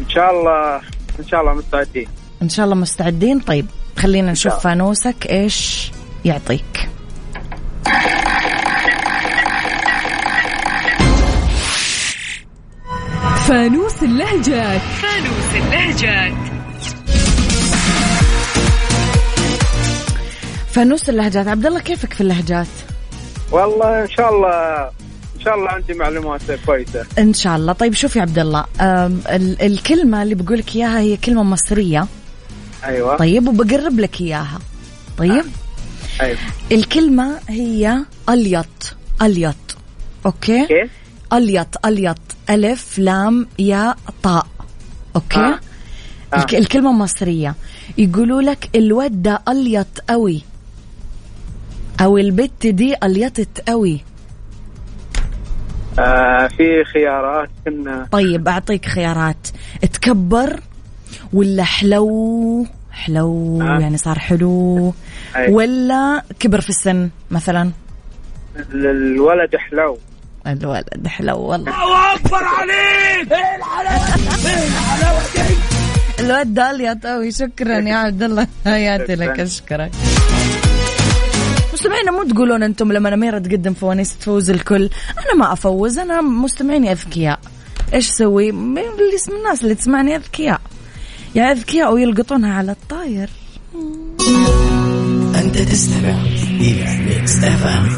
إن 0.00 0.08
شاء 0.08 0.30
الله 0.30 0.76
إن 1.20 1.26
شاء 1.28 1.40
الله 1.40 1.54
مستعدين. 1.54 2.08
إن 2.42 2.48
شاء 2.48 2.64
الله 2.64 2.76
مستعدين. 2.76 3.40
طيب 3.40 3.66
خلينا 3.98 4.32
نشوف. 4.32 4.54
فانوسك 4.54 5.26
إيش 5.26 5.90
يعطيك. 6.24 6.88
فانوس 13.46 14.02
اللهجات 14.02 14.80
فانوس 20.70 21.08
اللهجات. 21.08 21.48
عبد 21.48 21.66
الله 21.66 21.80
كيفك 21.80 22.12
في 22.12 22.20
اللهجات؟ 22.20 22.66
والله 23.52 24.02
إن 24.02 24.08
شاء 24.08 24.34
الله 24.34 24.90
شاء 25.46 25.54
الله 25.54 25.68
عندي 25.70 25.94
معلومات 25.94 26.40
كويسة. 26.66 27.06
إن 27.18 27.34
شاء 27.34 27.56
الله. 27.56 27.72
طيب 27.72 27.94
شوف 27.94 28.16
يا 28.16 28.22
عبد 28.22 28.38
الله 28.38 28.64
ال- 28.80 29.62
الكلمة 29.62 30.22
اللي 30.22 30.34
بقولك 30.34 30.76
إياها 30.76 30.98
هي 31.00 31.16
كلمة 31.16 31.42
مصرية. 31.42 32.06
أيوه. 32.84 33.16
طيب 33.16 33.48
وبقرب 33.48 34.00
لك 34.00 34.20
إياها. 34.20 34.58
طيب؟ 35.18 35.44
أيوه. 36.20 36.38
الكلمة 36.72 37.38
هي 37.48 37.96
أليط. 38.28 38.96
أليط. 39.22 39.56
أوكي؟ 40.26 40.66
كيف؟ 40.66 40.90
أليط 41.32 41.86
أليط. 41.86 42.18
ألف 42.50 42.98
لام 42.98 43.46
ياء 43.58 43.96
طاء. 44.22 44.46
أوكي؟ 45.16 45.38
آه. 45.40 45.60
آه. 46.34 46.36
الك- 46.36 46.54
الكلمة 46.54 46.92
مصرية. 46.92 47.54
يقولوا 47.98 48.42
لك 48.42 48.70
الواد 48.76 49.22
ده 49.22 49.42
أليط 49.48 50.00
قوي 50.10 50.42
أو 52.00 52.18
البت 52.18 52.66
دي 52.66 52.94
أليطت 53.02 53.68
قوي 53.68 54.00
آه 55.98 56.48
في 56.48 56.84
خيارات 56.84 57.48
كنا 57.64 58.06
طيب 58.12 58.48
أعطيك 58.48 58.86
خيارات. 58.86 59.48
تكبر 59.92 60.60
ولا 61.32 61.64
حلو؟ 61.64 62.66
حلو 62.92 63.62
آه. 63.62 63.80
يعني 63.80 63.96
صار 63.98 64.18
حلو. 64.18 64.94
أي. 65.36 65.52
ولا 65.52 66.22
كبر 66.40 66.60
في 66.60 66.70
السن 66.70 67.10
مثلا؟ 67.30 67.70
الولد 68.74 69.56
حلو. 69.56 69.98
الولد 70.46 71.06
حلو 71.06 71.38
والله. 71.38 71.72
الواد 76.20 76.54
ده 76.54 76.70
اليط 76.70 77.06
قوي 77.06 77.32
شكرا 77.32 77.78
يا 77.78 77.94
عبد 77.96 78.22
الله. 78.22 78.46
حياتي 78.64 79.14
لك. 79.14 79.40
أشكرك. 79.40 79.90
مستمعينا 81.76 82.10
مو 82.10 82.22
تقولون 82.22 82.62
أنتم 82.62 82.92
لما 82.92 83.14
اميره 83.14 83.38
تقدم 83.38 83.74
فوانيس 83.74 84.18
تفوز 84.18 84.50
الكل. 84.50 84.90
أنا 85.18 85.34
ما 85.38 85.52
أفوز 85.52 85.98
أنا 85.98 86.20
مستمعيني 86.20 86.92
أذكياء. 86.92 87.40
إيش 87.94 88.10
أسوي؟ 88.10 88.52
اللي 88.52 89.36
الناس 89.38 89.62
اللي 89.62 89.74
تسمعني 89.74 90.16
أذكياء. 90.16 90.60
يا 91.34 91.52
أذكياء 91.52 91.94
ويلقطونها 91.94 92.54
على 92.54 92.72
الطاير. 92.72 93.30
أنت 95.34 95.58
تستمع 95.58 96.22
إلى 96.60 96.98
Mix 97.06 97.44
FM 97.44 97.88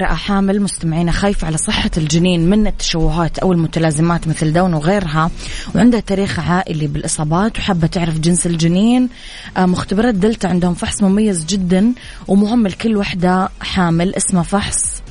امرأة 0.00 0.14
حامل 0.14 0.62
مستمعينا 0.62 1.12
خايفة 1.12 1.46
على 1.46 1.56
صحة 1.56 1.90
الجنين 1.96 2.50
من 2.50 2.66
التشوهات 2.66 3.38
أو 3.38 3.52
المتلازمات 3.52 4.28
مثل 4.28 4.52
داون 4.52 4.74
وغيرها 4.74 5.30
وعندها 5.74 6.00
تاريخ 6.00 6.40
عائلي 6.40 6.86
بالإصابات 6.86 7.58
وحابة 7.58 7.86
تعرف 7.86 8.18
جنس 8.18 8.46
الجنين. 8.46 9.08
آه، 9.56 9.66
مختبرات 9.66 10.14
دلتا 10.14 10.46
عندهم 10.46 10.74
فحص 10.74 11.02
مميز 11.02 11.44
جدا 11.44 11.92
ومهم 12.28 12.66
لكل 12.66 12.96
وحدة 12.96 13.48
حامل 13.60 14.14
اسمه 14.14 14.42
فحص 14.42 15.02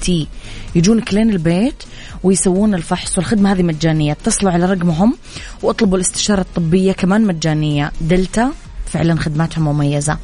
تي 0.00 0.28
يجونك 0.74 1.14
لين 1.14 1.30
البيت 1.30 1.82
ويسوون 2.22 2.74
الفحص 2.74 3.18
والخدمة 3.18 3.52
هذه 3.52 3.62
مجانية. 3.62 4.12
اتصلوا 4.12 4.52
على 4.52 4.66
رقمهم 4.66 5.16
واطلبوا 5.62 5.96
الاستشارة 5.96 6.40
الطبية 6.40 6.92
كمان 6.92 7.26
مجانية. 7.26 7.92
دلتا 8.00 8.52
فعلا 8.86 9.16
خدماتهم 9.20 9.64
مميزة. 9.64 10.18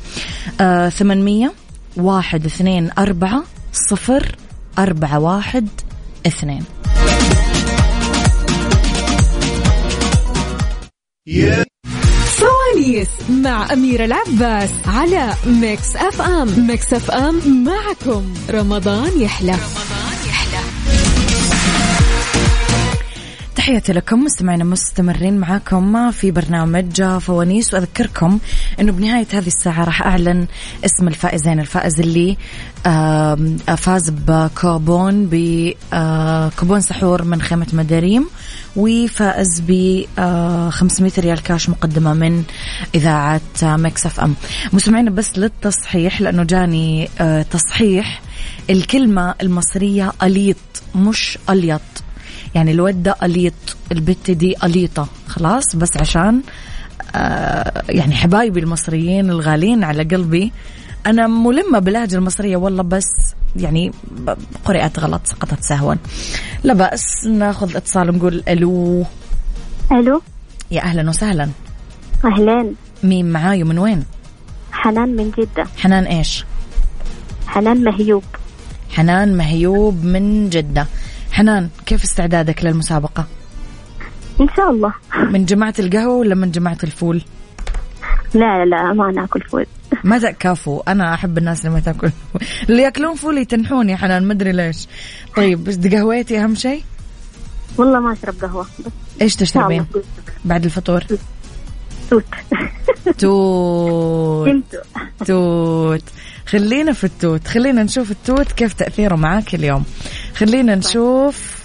آه 0.60 0.88
800 0.88 1.65
واحد 1.96 2.44
اثنين 2.44 2.90
أربعة 2.98 3.42
صفر 3.72 4.36
أربعة 4.78 5.18
واحد 5.18 5.68
اثنين. 6.26 6.64
فوانيس 12.26 13.08
مع 13.30 13.72
أميرة 13.72 14.04
العباس 14.04 14.70
على 14.86 15.34
ميكس 15.46 15.96
أف 15.96 16.20
أم. 16.22 16.66
ميكس 16.66 16.94
أف 16.94 17.10
أم 17.10 17.64
معكم. 17.64 18.34
رمضان 18.50 19.20
يحلى. 19.20 19.56
تحياتي 23.56 23.92
لكم 23.92 24.24
مستمعينا 24.24 24.64
مستمرين 24.64 25.38
معاكم 25.38 26.10
في 26.10 26.30
برنامج 26.30 27.02
فوانيس 27.02 27.74
وأذكركم 27.74 28.38
إنه 28.80 28.92
بنهاية 28.92 29.26
هذه 29.32 29.46
الساعة 29.46 29.84
راح 29.84 30.02
أعلن 30.02 30.46
اسم 30.84 31.08
الفائزين. 31.08 31.60
الفائز 31.60 32.00
اللي 32.00 32.36
فاز 33.76 34.10
بكوبون 34.10 35.28
بكوبون 35.30 36.80
سحور 36.80 37.22
من 37.22 37.42
خيمة 37.42 37.66
مداريم 37.72 38.26
وفائز 38.76 39.62
ب 39.68 40.02
آه، 40.18 40.70
500 40.70 41.12
ريال 41.18 41.42
كاش 41.42 41.68
مقدمة 41.68 42.14
من 42.14 42.42
إذاعة 42.94 43.40
Mix 43.62 44.06
FM. 44.06 44.34
مستمعينا 44.72 45.10
بس 45.10 45.38
للتصحيح 45.38 46.20
لأنه 46.20 46.44
جاني 46.44 47.08
تصحيح 47.50 48.20
الكلمة 48.70 49.34
المصرية 49.42 50.12
أليط 50.22 50.56
مش 50.94 51.38
أليط. 51.50 51.80
يعني 52.56 52.72
الواد 52.72 53.02
ده 53.02 53.16
أليط 53.22 53.52
البت 53.92 54.30
دي 54.30 54.54
أليطة 54.64 55.08
خلاص؟ 55.26 55.76
بس 55.76 55.96
عشان 55.96 56.40
آه 57.14 57.82
يعني 57.88 58.14
حبايبي 58.14 58.60
المصريين 58.60 59.30
الغالين 59.30 59.84
على 59.84 60.02
قلبي 60.02 60.52
أنا 61.06 61.26
ملمة 61.26 61.78
باللهجة 61.78 62.16
المصرية 62.16 62.56
والله 62.56 62.82
بس 62.82 63.34
يعني 63.56 63.92
قرأت 64.64 64.98
غلط 64.98 65.20
سقطت 65.24 65.62
سهوا. 65.64 65.94
لا 66.64 66.74
بأس 66.74 67.26
ناخذ 67.26 67.76
اتصال 67.76 68.16
نقول 68.16 68.42
ألو. 68.48 69.04
ألو. 69.92 70.22
يا 70.70 70.82
أهلا 70.82 71.08
وسهلا. 71.08 71.48
أهلين. 72.24 72.74
مين 73.02 73.30
معاي 73.30 73.62
ومن 73.62 73.78
وين؟ 73.78 74.04
حنان 74.72 75.16
من 75.16 75.30
جدة. 75.38 75.66
حنان 75.78 76.04
إيش؟ 76.04 76.44
حنان 77.46 77.84
مهيوب. 77.84 78.22
حنان 78.90 79.36
مهيوب 79.36 80.04
من 80.04 80.50
جدة. 80.50 80.86
حنان 81.36 81.68
كيف 81.86 82.02
استعدادك 82.04 82.64
للمسابقة؟ 82.64 83.26
إن 84.40 84.48
شاء 84.56 84.70
الله. 84.70 84.94
من 85.30 85.44
جماعة 85.44 85.74
القهوة 85.78 86.16
ولا 86.16 86.34
من 86.34 86.50
جماعة 86.50 86.78
الفول؟ 86.84 87.22
لا 88.34 88.64
لا 88.64 88.92
ما 88.92 89.12
ناكل 89.12 89.40
فول. 89.40 89.66
ما 90.04 90.18
تكافوا 90.18 90.92
أنا 90.92 91.14
أحب 91.14 91.38
الناس 91.38 91.60
اللي 91.60 91.70
ما 91.74 91.80
تاكل. 91.80 92.10
اللي 92.68 92.82
ياكلون 92.82 93.14
فول 93.14 93.38
يتنحون 93.38 93.88
يا 93.88 93.96
حنان 93.96 94.24
ما 94.26 94.32
أدري 94.32 94.52
ليش. 94.52 94.86
طيب 95.36 95.68
قهوتي 95.92 96.38
أهم 96.38 96.54
شيء؟ 96.54 96.82
والله 97.78 98.00
ما 98.00 98.12
أشرب 98.12 98.34
قهوة 98.42 98.66
بس 98.78 98.92
إيش 99.22 99.34
إن. 99.34 99.38
تشربين 99.38 99.86
بعد 100.44 100.64
الفطور؟ 100.64 101.04
توت. 102.10 102.24
توت. 103.18 104.64
توت. 105.26 106.02
خلينا 106.46 106.92
في 106.92 107.04
التوت. 107.04 107.48
خلينا 107.48 107.82
نشوف 107.82 108.10
التوت 108.10 108.52
كيف 108.52 108.72
تأثيره 108.72 109.16
معاك 109.16 109.54
اليوم. 109.54 109.84
خلينا 110.36 110.74
نشوف 110.74 111.56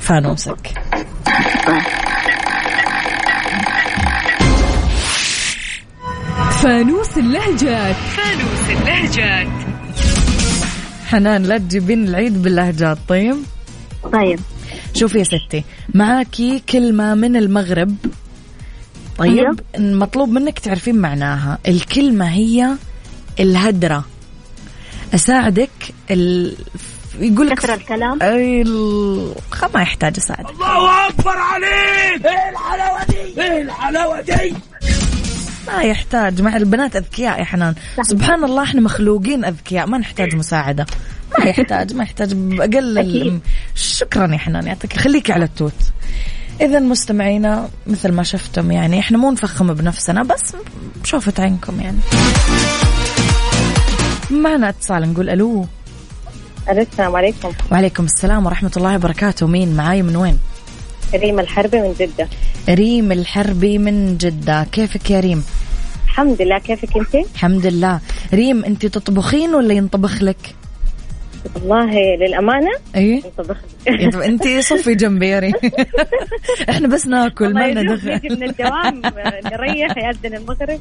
فانوسك. 0.00 0.74
فانوس 6.62 7.18
اللهجات. 7.18 7.96
فانوس 7.96 8.80
اللهجات. 8.80 9.48
حنان 11.06 11.42
لا 11.42 11.58
تجيبين 11.58 12.08
العيد 12.08 12.42
باللهجات. 12.42 12.98
طيب. 13.08 13.36
طيب. 14.12 14.40
شوفي 14.94 15.18
يا 15.18 15.24
ستي 15.24 15.64
معاكي 15.94 16.62
كلمة 16.68 17.14
من 17.14 17.36
المغرب. 17.36 17.96
طيب 19.18 19.60
مطلوب 19.78 20.28
منك 20.28 20.58
تعرفين 20.58 20.96
معناها. 20.96 21.58
الكلمة 21.68 22.28
هي 22.28 22.68
الهدرة. 23.40 24.04
أساعدك 25.14 25.70
ال... 26.10 26.56
يقول 27.18 27.48
لك 27.48 27.58
كثر 27.58 27.74
الكلام. 27.74 28.22
أي 28.22 28.62
ال... 28.62 29.34
ما 29.74 29.82
يحتاج 29.82 30.14
أساعدك. 30.18 30.50
الله 30.50 31.08
أكبر 31.08 31.36
عليك! 31.36 32.26
إيه 32.26 32.50
الحلاوة 32.50 33.04
دي؟ 33.04 33.42
إيه 33.42 33.62
الحلاوة 33.62 34.20
دي؟ 34.20 34.54
ما 35.66 35.82
يحتاج. 35.82 36.42
مع 36.42 36.56
البنات 36.56 36.96
أذكياء 36.96 37.38
يا 37.38 37.44
حنان. 37.44 37.74
سبحان 38.02 38.44
الله 38.44 38.62
إحنا 38.62 38.80
مخلوقين 38.80 39.44
أذكياء. 39.44 39.86
ما 39.86 39.98
نحتاج 39.98 40.34
مساعدة. 40.36 40.86
ما 41.38 41.44
يحتاج 41.44 41.94
ما 41.94 42.02
يحتاج. 42.04 42.32
بأقل 42.34 42.78
ال- 42.78 42.98
أكيد. 42.98 43.40
شكرا 43.74 44.32
يا 44.32 44.38
حنان 44.38 44.66
يعطيك 44.66 44.96
خليكي 44.96 45.32
على 45.32 45.44
التوت. 45.44 45.72
إذا 46.60 46.80
مستمعينا 46.80 47.68
مثل 47.86 48.12
ما 48.12 48.22
شفتم 48.22 48.70
يعني 48.70 48.98
إحنا 48.98 49.18
مو 49.18 49.30
نفخم 49.30 49.74
بنفسنا 49.74 50.22
بس 50.22 50.56
شوفة 51.04 51.32
عينكم 51.38 51.80
يعني 51.80 51.98
معنا 54.30 54.68
اتصال 54.68 55.12
نقول 55.12 55.30
ألو 55.30 55.66
السلام 56.70 57.16
عليكم 57.16 57.52
وعليكم 57.72 58.04
السلام 58.04 58.46
ورحمة 58.46 58.72
الله 58.76 58.94
وبركاته 58.94 59.46
مين 59.46 59.76
معاي 59.76 60.02
من 60.02 60.16
وين؟ 60.16 60.38
ريم 61.14 61.40
الحربي 61.40 61.80
من 61.80 61.94
جدة 62.00 62.28
ريم 62.68 63.12
الحربي 63.12 63.78
من 63.78 64.16
جدة 64.18 64.64
كيفك 64.64 65.10
يا 65.10 65.20
ريم؟ 65.20 65.44
الحمد 66.04 66.42
لله 66.42 66.58
كيفك 66.58 66.96
أنت؟ 66.96 67.14
الحمد 67.34 67.66
لله 67.66 68.00
ريم 68.34 68.64
أنت 68.64 68.86
تطبخين 68.86 69.54
ولا 69.54 69.74
ينطبخ 69.74 70.22
لك؟ 70.22 70.54
والله 71.54 72.16
للأمانة 72.16 72.70
طبخ 73.38 73.56
طب 74.12 74.20
انت 74.20 74.48
صفي 74.48 74.94
جنبي 74.94 75.28
يا 75.28 75.38
ريم 75.38 75.54
إحنا 76.70 76.88
بس 76.88 77.06
ناكل 77.06 77.54
ما 77.54 77.66
لنا 77.66 77.94
دخل 77.94 78.20
من 78.30 78.42
الدوام 78.42 79.02
نريح 79.44 79.96
يأذن 79.98 80.34
المغرب. 80.36 80.80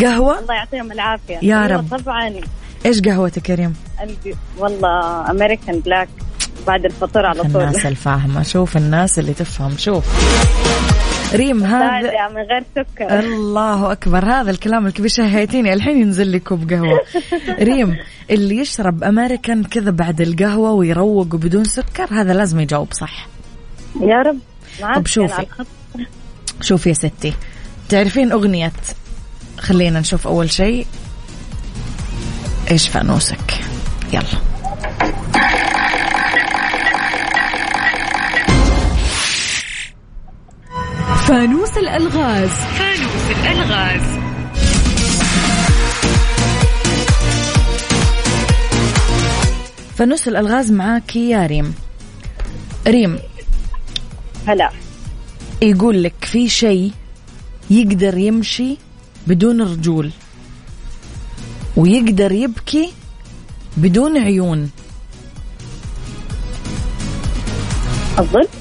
قهوة؟ 0.00 0.38
الله 0.38 0.54
يعطيهم 0.54 0.92
العافية. 0.92 1.38
يا 1.42 1.66
رب. 1.66 1.96
طبعا 1.98 2.32
إيش 2.86 3.00
قهوتك 3.00 3.50
يا 3.50 3.54
ريم؟ 3.54 3.74
والله 4.58 5.30
American 5.30 5.80
black 5.80 6.08
بعد 6.66 6.84
الفطور 6.84 7.26
على 7.26 7.42
طول. 7.42 7.62
الناس 7.62 7.86
الفاهمة. 7.86 8.42
شوف 8.42 8.76
الناس 8.76 9.18
اللي 9.18 9.34
تفهم 9.34 9.76
شوف. 9.78 10.04
ريم 11.34 11.64
هذا 11.64 12.28
من 12.28 12.42
غير 12.42 12.64
سكر. 12.76 13.18
الله 13.18 13.92
أكبر 13.92 14.24
هذا 14.24 14.50
الكلام 14.50 14.86
الكبير 14.86 15.08
شهيتيني 15.08 15.72
الحين 15.72 16.00
ينزل 16.00 16.26
لي 16.26 16.38
كوب 16.38 16.72
قهوة. 16.72 17.00
ريم 17.68 17.98
اللي 18.30 18.56
يشرب 18.56 19.04
أمريكان 19.04 19.64
كذا 19.64 19.90
بعد 19.90 20.20
القهوة 20.20 20.72
ويروق 20.72 21.34
وبدون 21.34 21.64
سكر 21.64 22.06
هذا 22.10 22.34
لازم 22.34 22.60
يجاوب 22.60 22.92
صح. 22.92 23.26
يا 24.00 24.22
رب. 24.22 24.38
طب 24.96 25.06
شوفي. 25.06 25.46
شوفي 26.60 26.88
يا 26.88 26.94
ستي. 26.94 27.34
تعرفين 27.88 28.32
أغنية 28.32 28.72
خلينا 29.58 30.00
نشوف 30.00 30.26
أول 30.26 30.50
شيء. 30.50 30.86
إيش 32.70 32.88
فانوسك؟ 32.88 33.60
يلا. 34.12 34.59
فانوس 41.30 41.76
الألغاز. 41.76 42.50
فانوس 42.50 43.30
الألغاز. 43.30 44.02
فانوس 49.98 50.28
الألغاز 50.28 50.70
معاكي 50.70 51.30
يا 51.30 51.46
ريم. 51.46 51.74
ريم. 52.86 53.18
هلا. 54.46 54.70
يقول 55.62 56.02
لك 56.02 56.14
في 56.22 56.48
شيء 56.48 56.92
يقدر 57.70 58.18
يمشي 58.18 58.76
بدون 59.26 59.62
رجول. 59.62 60.10
ويقدر 61.76 62.32
يبكي 62.32 62.92
بدون 63.76 64.18
عيون. 64.18 64.70
الظل؟ 68.18 68.59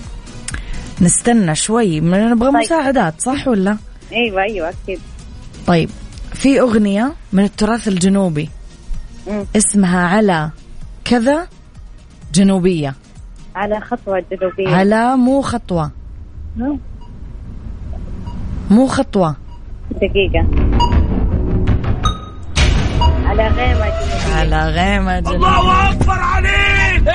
نستنى 1.02 1.56
شوي 1.56 2.02
من 2.02 2.30
نبغى 2.30 2.52
طيب. 2.52 2.60
مساعدات 2.62 3.22
صح 3.22 3.48
ولا؟ 3.48 3.78
أيوه 4.12 4.42
أيوه 4.42 4.70
أكيد. 4.70 5.00
طيب 5.68 5.90
في 6.34 6.60
أغنية 6.62 7.14
من 7.34 7.44
التراث 7.44 7.88
الجنوبي 7.88 8.50
اسمها 9.56 10.08
على 10.08 10.50
كذا 11.06 11.48
جنوبية. 12.34 12.96
على 13.56 13.80
خطوة 13.80 14.24
جنوبية. 14.32 14.76
على 14.76 15.16
مو 15.18 15.42
خطوة. 15.42 15.92
نعم. 16.56 16.80
مو 18.70 18.88
خطوة. 18.88 19.36
دقيقة. 19.92 20.48
على 23.26 23.48
غيمة 23.48 23.90
جنوبية. 23.90 24.36
على 24.36 24.70
غيمة 24.70 25.20
جنوبية. 25.20 25.60
الله 25.60 25.92
أكبر 25.92 26.12
عليك! 26.20 27.08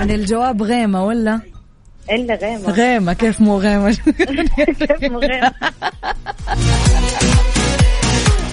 يعني 0.00 0.14
الجواب 0.14 0.62
غيمة 0.62 1.04
ولا؟ 1.04 1.40
إلا 2.10 2.34
غيمة 2.34 2.70
غيمة 2.70 3.12
كيف 3.12 3.40
مو 3.40 3.58
غيمة 3.58 3.96
كيف 4.78 5.02
مو 5.02 5.18
غيمة 5.18 5.52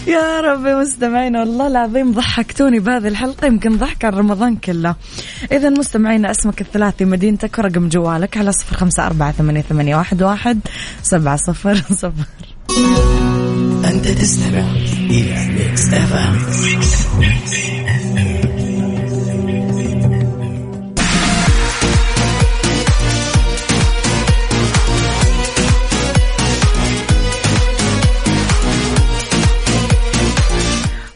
يا 0.07 0.41
ربي 0.41 0.75
مستمعينا 0.75 1.39
والله 1.39 1.67
العظيم 1.67 2.11
ضحكتوني 2.11 2.79
بهذه 2.79 3.07
الحلقة 3.07 3.45
يمكن 3.45 3.77
ضحك 3.77 4.05
رمضان 4.05 4.55
كله. 4.55 4.95
إذا 5.51 5.69
مستمعينا 5.69 6.31
اسمك 6.31 6.61
الثلاثي 6.61 7.05
مدينتك 7.05 7.59
ورقم 7.59 7.89
جوالك 7.89 8.37
على 8.37 8.51
صفر 8.51 8.75
خمسة 8.75 9.05
أربعة 9.05 9.31
ثمانية, 9.31 9.61
ثمانية 9.61 9.95
واحد, 9.95 10.23
واحد 10.23 10.59
سبعة 11.01 11.35
صفر 11.35 11.75
صفر. 11.75 12.25
أنت 13.85 14.07
تستمع 14.07 14.59
إلى 15.09 15.47
Mix 15.47 15.93
F 15.93 16.13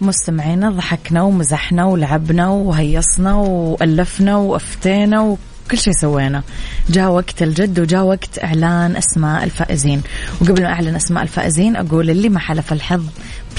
مستمعينا 0.10 0.70
ضحكنا 0.70 1.22
ومزحنا 1.22 1.86
ولعبنا 1.86 2.48
وهيصنا 2.50 3.34
وألفنا 3.34 4.38
وأفتينا 4.38 5.20
وكل 5.22 5.78
شيء 5.78 5.94
سوينا. 5.94 6.44
جاء 6.90 7.12
وقت 7.12 7.44
الجد 7.44 7.80
وجاء 7.80 8.04
وقت 8.04 8.44
إعلان 8.44 8.96
أسماء 8.96 9.44
الفائزين. 9.44 10.02
وقبل 10.42 10.64
ما 10.64 10.70
أعلن 10.70 10.96
أسماء 10.96 11.24
الفائزين 11.24 11.76
أقول 11.76 12.10
اللي 12.10 12.30
ما 12.30 12.40
حلف 12.40 12.74
الحظ 12.74 13.04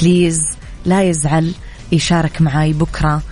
بليز 0.01 0.41
لا 0.85 1.03
يزعل 1.03 1.53
يشارك 1.93 2.43
معاي 2.43 2.73
بكرة. 2.73 3.23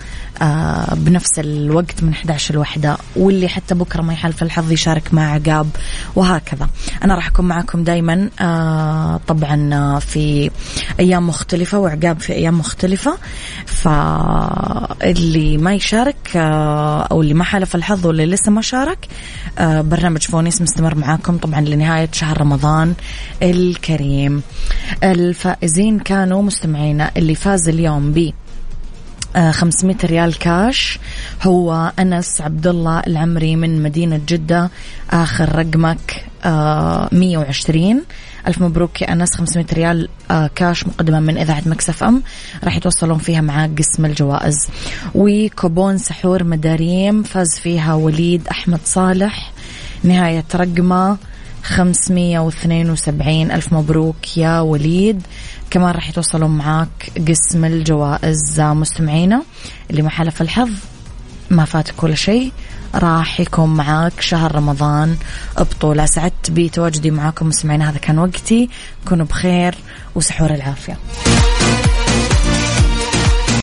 بنفس 0.95 1.39
الوقت 1.39 2.03
من 2.03 2.09
11 2.11 2.53
الوحدة 2.53 2.97
واللي 3.15 3.49
حتى 3.49 3.75
بكرة 3.75 4.01
ما 4.01 4.13
يحلف 4.13 4.43
الحظ 4.43 4.71
يشارك 4.71 5.13
مع 5.13 5.33
عقاب 5.33 5.67
وهكذا. 6.15 6.69
أنا 7.03 7.15
راح 7.15 7.27
أكون 7.27 7.47
معكم 7.47 7.83
دايما 7.83 8.29
آه 8.41 9.19
طبعا 9.27 9.69
آه، 9.73 9.99
في 9.99 10.51
أيام 10.99 11.27
مختلفة 11.27 11.79
وعقاب 11.79 12.19
في 12.19 12.33
أيام 12.33 12.59
مختلفة. 12.59 13.17
فاللي 13.65 15.57
ما 15.57 15.73
يشارك 15.73 16.31
آه 16.35 17.01
أو 17.01 17.21
اللي 17.21 17.33
ما 17.33 17.43
حلف 17.43 17.75
الحظ 17.75 18.05
واللي 18.07 18.25
لسه 18.25 18.51
ما 18.51 18.61
شارك 18.61 19.07
آه 19.57 19.81
برنامج 19.81 20.21
فونيس 20.23 20.61
مستمر 20.61 20.95
معاكم 20.95 21.37
طبعا 21.37 21.61
لنهاية 21.61 22.09
شهر 22.11 22.41
رمضان 22.41 22.93
الكريم. 23.43 24.41
الفائزين 25.03 25.99
كانوا 25.99 26.41
مستمعينا 26.41 27.11
اللي 27.17 27.35
فاز 27.35 27.69
اليوم 27.69 28.11
ب 28.11 28.17
آه، 28.17 28.33
500 29.37 29.95
ريال 30.03 30.37
كاش 30.39 30.99
هو 31.43 31.91
أنس 31.99 32.41
عبد 32.41 32.67
الله 32.67 32.99
العمري 32.99 33.55
من 33.55 33.83
مدينة 33.83 34.21
جدة 34.27 34.69
آخر 35.09 35.55
رقمك 35.55 36.25
آه، 36.45 37.09
120 37.11 38.01
ألف 38.47 38.61
مبروك 38.61 39.01
يا 39.01 39.13
أنس. 39.13 39.35
500 39.35 39.65
ريال 39.73 40.09
آه، 40.31 40.49
كاش 40.55 40.87
مقدمة 40.87 41.19
من 41.19 41.37
إذاعة 41.37 41.63
مكسف 41.65 42.03
أم. 42.03 42.23
راح 42.63 42.77
يتوصلون 42.77 43.17
فيها 43.17 43.41
مع 43.41 43.65
قسم 43.77 44.05
الجوائز. 44.05 44.67
وكوبون 45.15 45.97
سحور 45.97 46.43
مداريم 46.43 47.23
فاز 47.23 47.59
فيها 47.59 47.93
وليد 47.93 48.47
أحمد 48.47 48.79
صالح. 48.85 49.51
نهاية 50.03 50.45
رقمه. 50.55 51.17
572 51.63 53.51
ألف 53.51 53.73
مبروك 53.73 54.37
يا 54.37 54.59
وليد. 54.59 55.21
كمان 55.69 55.91
راح 55.91 56.09
يتوصلون 56.09 56.57
معاك 56.57 57.11
قسم 57.27 57.65
الجوائز. 57.65 58.61
مستمعينا 58.61 59.43
اللي 59.89 60.01
ما 60.01 60.09
حلف 60.09 60.41
الحظ 60.41 60.69
ما 61.49 61.65
فاتك 61.65 62.03
ولا 62.03 62.15
شيء 62.15 62.51
راح 62.95 63.39
يكون 63.39 63.69
معاك 63.73 64.21
شهر 64.21 64.55
رمضان 64.55 65.17
بطولة. 65.59 66.05
سعدت 66.05 66.51
بتواجدي 66.51 67.11
معاكم 67.11 67.47
مستمعين 67.47 67.81
هذا 67.81 67.97
كان 67.97 68.19
وقتي. 68.19 68.69
كونوا 69.07 69.25
بخير 69.25 69.75
وسحور 70.15 70.53
العافية. 70.53 70.97